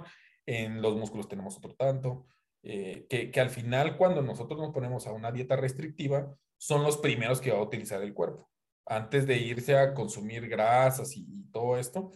en 0.46 0.82
los 0.82 0.96
músculos 0.96 1.28
tenemos 1.28 1.56
otro 1.56 1.74
tanto, 1.74 2.26
eh, 2.66 3.06
que, 3.08 3.40
al 3.40 3.50
final 3.50 3.98
cuando 3.98 4.22
nosotros 4.22 4.58
nos 4.58 4.72
ponemos 4.72 5.06
a 5.06 5.12
una 5.12 5.30
dieta 5.30 5.54
restrictiva, 5.54 6.34
son 6.56 6.82
los 6.82 6.96
primeros 6.96 7.42
que 7.42 7.52
va 7.52 7.58
a 7.58 7.62
utilizar 7.62 8.02
el 8.02 8.14
cuerpo. 8.14 8.50
Antes 8.86 9.26
de 9.26 9.36
irse 9.36 9.76
a 9.76 9.92
consumir 9.92 10.48
grasas 10.48 11.14
y, 11.14 11.26
todo 11.52 11.78
esto, 11.78 12.10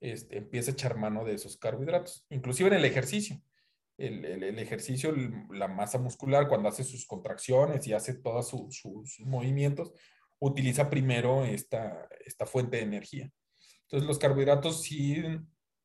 este, 0.00 0.38
empieza 0.38 0.70
a 0.70 0.74
echar 0.74 0.96
mano 0.96 1.24
de 1.24 1.34
esos 1.34 1.58
carbohidratos, 1.58 2.24
inclusive 2.30 2.68
en 2.68 2.76
el 2.76 2.84
ejercicio. 2.84 3.42
El, 3.98 4.24
el, 4.24 4.58
ejercicio, 4.60 5.12
la 5.50 5.66
masa 5.66 5.98
muscular, 5.98 6.46
cuando 6.46 6.68
hace 6.68 6.84
sus 6.84 7.04
contracciones 7.04 7.84
y 7.88 7.92
hace 7.92 8.14
todos 8.14 8.48
sus 8.48 9.18
movimientos, 9.26 9.92
utiliza 10.38 10.88
primero 10.88 11.44
esta, 11.44 12.08
esta 12.24 12.46
fuente 12.46 12.76
de 12.76 12.84
energía. 12.84 13.32
Entonces 13.82 14.06
los 14.06 14.18
carbohidratos 14.18 14.82
sí 14.82 15.16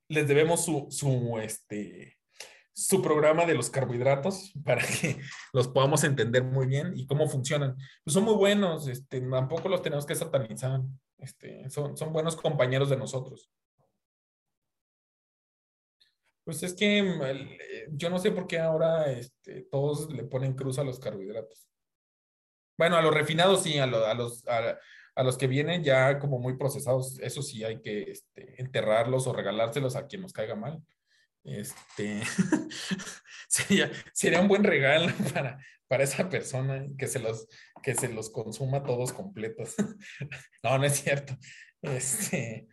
les 0.08 0.28
debemos 0.28 0.64
su, 0.64 0.86
su, 0.92 1.40
este, 1.40 2.18
su 2.74 3.02
programa 3.02 3.46
de 3.46 3.54
los 3.54 3.70
carbohidratos 3.70 4.52
para 4.66 4.86
que 4.86 5.20
los 5.54 5.68
podamos 5.68 6.04
entender 6.04 6.44
muy 6.44 6.68
bien 6.68 6.94
y 6.96 7.06
cómo 7.06 7.28
funcionan. 7.28 7.76
Pues 8.04 8.14
son 8.14 8.24
muy 8.24 8.36
buenos, 8.36 8.88
este, 8.88 9.22
tampoco 9.22 9.70
los 9.70 9.82
tenemos 9.82 10.06
que 10.06 10.16
satanizar, 10.16 10.82
este, 11.20 11.70
son, 11.70 11.96
son 11.96 12.12
buenos 12.12 12.36
compañeros 12.36 12.90
de 12.90 12.98
nosotros. 12.98 13.50
Pues 16.44 16.62
es 16.64 16.74
que 16.74 17.02
mm, 17.02 17.22
eh, 17.24 17.88
yo 17.92 18.10
no 18.10 18.20
sé 18.20 18.32
por 18.32 18.48
qué 18.48 18.60
ahora 18.60 19.10
este, 19.12 19.62
todos 19.72 20.12
le 20.12 20.24
ponen 20.26 20.56
cruz 20.56 20.78
a 20.80 20.84
los 20.84 21.00
carbohidratos. 21.00 21.70
Bueno, 22.78 22.98
a 22.98 23.02
los 23.02 23.14
refinados 23.14 23.64
sí, 23.64 23.78
a, 23.78 23.84
a 23.84 24.14
los, 24.14 24.44
a 24.48 25.24
los 25.24 25.38
que 25.38 25.48
vienen 25.48 25.84
ya 25.84 26.20
como 26.20 26.40
muy 26.40 26.58
procesados, 26.58 27.20
eso 27.20 27.42
sí 27.44 27.64
hay 27.64 27.82
que 27.82 28.02
este, 28.12 28.60
enterrarlos 28.60 29.28
o 29.28 29.34
regalárselos 29.34 29.96
a 29.96 30.08
quien 30.08 30.24
nos 30.24 30.34
caiga 30.34 30.56
mal. 30.56 30.82
Este, 31.44 32.22
sería, 33.50 33.92
sería 34.14 34.40
un 34.40 34.48
buen 34.48 34.64
regalo 34.64 35.12
para, 35.34 35.58
para 35.88 36.04
esa 36.04 36.30
persona 36.30 36.86
que 36.98 37.08
se 37.08 37.20
los, 37.20 37.48
que 37.82 37.96
se 37.96 38.10
los 38.10 38.30
consuma 38.30 38.84
todos 38.84 39.14
completos. 39.14 39.76
no, 40.64 40.78
no 40.78 40.86
es 40.86 40.94
cierto. 40.94 41.38
Este, 41.82 42.68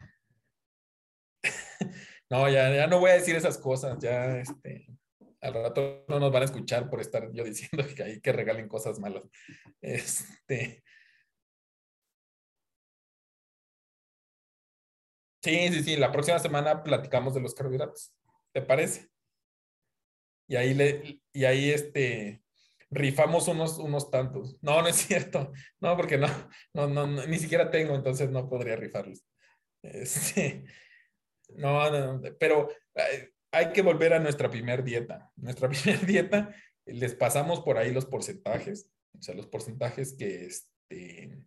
no, 2.31 2.49
ya, 2.49 2.73
ya 2.75 2.87
no 2.87 3.01
voy 3.01 3.11
a 3.11 3.15
decir 3.15 3.35
esas 3.35 3.59
cosas, 3.59 3.99
ya 3.99 4.39
este, 4.39 4.87
al 5.41 5.55
rato 5.55 6.05
no 6.09 6.21
nos 6.21 6.33
van 6.33 6.43
a 6.43 6.45
escuchar 6.45 6.89
por 6.89 7.01
estar 7.01 7.33
yo 7.33 7.43
diciendo 7.45 7.85
que 7.95 8.03
hay 8.03 8.21
que 8.21 8.33
regalen 8.33 8.69
cosas 8.69 9.01
malas. 9.01 9.25
Este, 9.81 10.85
Sí, 15.43 15.69
sí, 15.73 15.83
sí. 15.83 15.97
La 15.97 16.13
próxima 16.13 16.39
semana 16.39 16.83
platicamos 16.83 17.33
de 17.35 17.41
los 17.41 17.55
carbohidratos. 17.55 18.13
¿Te 18.53 18.63
parece? 18.63 19.09
Y 20.49 20.57
ahí 20.57 20.75
le, 20.75 21.21
y 21.33 21.45
ahí 21.45 21.71
este, 21.71 22.43
rifamos 22.91 23.47
unos, 23.49 23.79
unos 23.79 24.11
tantos. 24.11 24.59
No, 24.63 24.83
no 24.83 24.89
es 24.89 24.97
cierto. 25.07 25.53
No, 25.81 25.97
porque 25.97 26.19
no, 26.19 26.29
no, 26.75 26.89
no, 26.89 27.07
ni 27.27 27.39
siquiera 27.39 27.71
tengo, 27.71 27.95
entonces 27.95 28.31
no 28.31 28.49
podría 28.49 28.77
rifarlos. 28.77 29.25
Este, 29.83 30.65
no, 31.51 31.91
no, 31.91 32.21
pero 32.39 32.69
hay 33.53 33.73
que 33.73 33.83
volver 33.83 34.15
a 34.15 34.19
nuestra 34.19 34.51
primer 34.51 34.85
dieta. 34.85 35.31
Nuestra 35.37 35.69
primer 35.71 36.05
dieta, 36.05 36.55
les 36.87 37.15
pasamos 37.15 37.61
por 37.61 37.79
ahí 37.79 37.93
los 37.93 38.07
porcentajes, 38.07 38.91
o 39.17 39.23
sea, 39.23 39.35
los 39.35 39.47
porcentajes 39.47 40.15
que, 40.15 40.47
este, 40.47 41.39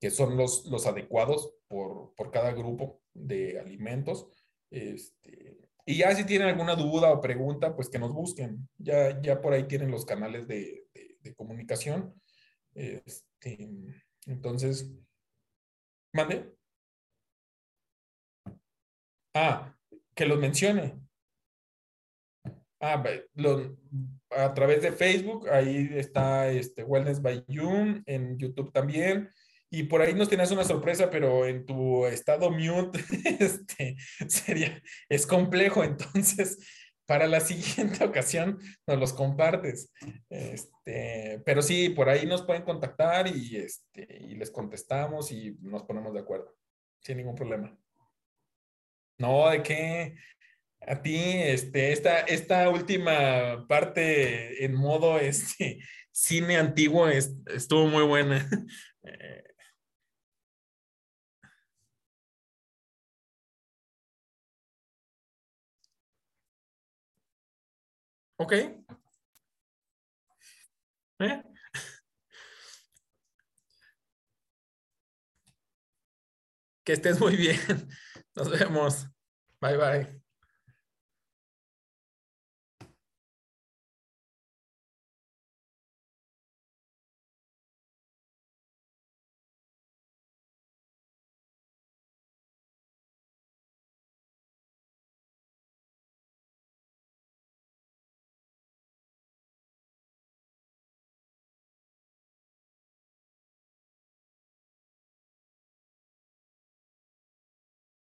que 0.00 0.10
son 0.10 0.36
los, 0.36 0.66
los 0.66 0.86
adecuados 0.86 1.54
por, 1.68 2.14
por 2.14 2.30
cada 2.30 2.52
grupo 2.52 3.02
de 3.14 3.58
alimentos. 3.58 4.28
Este, 4.70 5.61
y 5.84 5.96
ya 5.98 6.14
si 6.14 6.24
tienen 6.24 6.48
alguna 6.48 6.76
duda 6.76 7.12
o 7.12 7.20
pregunta, 7.20 7.74
pues 7.74 7.88
que 7.88 7.98
nos 7.98 8.12
busquen. 8.12 8.68
Ya, 8.78 9.20
ya 9.20 9.40
por 9.40 9.52
ahí 9.52 9.64
tienen 9.64 9.90
los 9.90 10.04
canales 10.04 10.46
de, 10.46 10.86
comunicación. 11.36 12.14
Este, 12.74 13.68
entonces, 14.26 14.90
mande. 16.12 16.52
Ah, 19.34 19.76
que 20.14 20.26
los 20.26 20.38
mencione. 20.38 21.00
Ah, 22.80 23.02
a 24.30 24.54
través 24.54 24.82
de 24.82 24.92
Facebook, 24.92 25.48
ahí 25.48 25.88
está 25.92 26.48
este 26.48 26.82
Wellness 26.84 27.22
by 27.22 27.44
June, 27.48 28.02
en 28.06 28.38
YouTube 28.38 28.72
también. 28.72 29.30
Y 29.74 29.84
por 29.84 30.02
ahí 30.02 30.12
nos 30.12 30.28
tienes 30.28 30.50
una 30.50 30.64
sorpresa, 30.64 31.08
pero 31.08 31.46
en 31.46 31.64
tu 31.64 32.04
estado 32.04 32.50
mute 32.50 33.02
este, 33.40 33.96
sería, 34.28 34.82
es 35.08 35.26
complejo. 35.26 35.82
Entonces, 35.82 36.58
para 37.06 37.26
la 37.26 37.40
siguiente 37.40 38.04
ocasión 38.04 38.58
nos 38.86 38.98
los 38.98 39.14
compartes. 39.14 39.90
Este, 40.28 41.40
pero 41.46 41.62
sí, 41.62 41.88
por 41.88 42.10
ahí 42.10 42.26
nos 42.26 42.42
pueden 42.42 42.64
contactar 42.64 43.34
y, 43.34 43.56
este, 43.56 44.06
y 44.20 44.34
les 44.34 44.50
contestamos 44.50 45.32
y 45.32 45.56
nos 45.62 45.84
ponemos 45.84 46.12
de 46.12 46.20
acuerdo. 46.20 46.54
Sin 47.00 47.16
ningún 47.16 47.34
problema. 47.34 47.74
No, 49.16 49.48
¿de 49.48 49.62
qué? 49.62 50.16
A 50.86 51.00
ti, 51.00 51.16
este, 51.16 51.92
esta, 51.92 52.20
esta 52.20 52.68
última 52.68 53.66
parte 53.66 54.66
en 54.66 54.74
modo 54.74 55.18
este, 55.18 55.78
cine 56.10 56.58
antiguo 56.58 57.08
estuvo 57.08 57.86
muy 57.86 58.04
buena. 58.04 58.46
Eh, 59.04 59.51
ok. 68.42 68.52
¿Eh? 71.20 71.42
Que 76.84 76.92
estés 76.94 77.20
muy 77.20 77.36
bien. 77.36 77.58
Nos 78.34 78.50
vemos. 78.50 79.08
Bye 79.60 79.76
bye. 79.76 80.21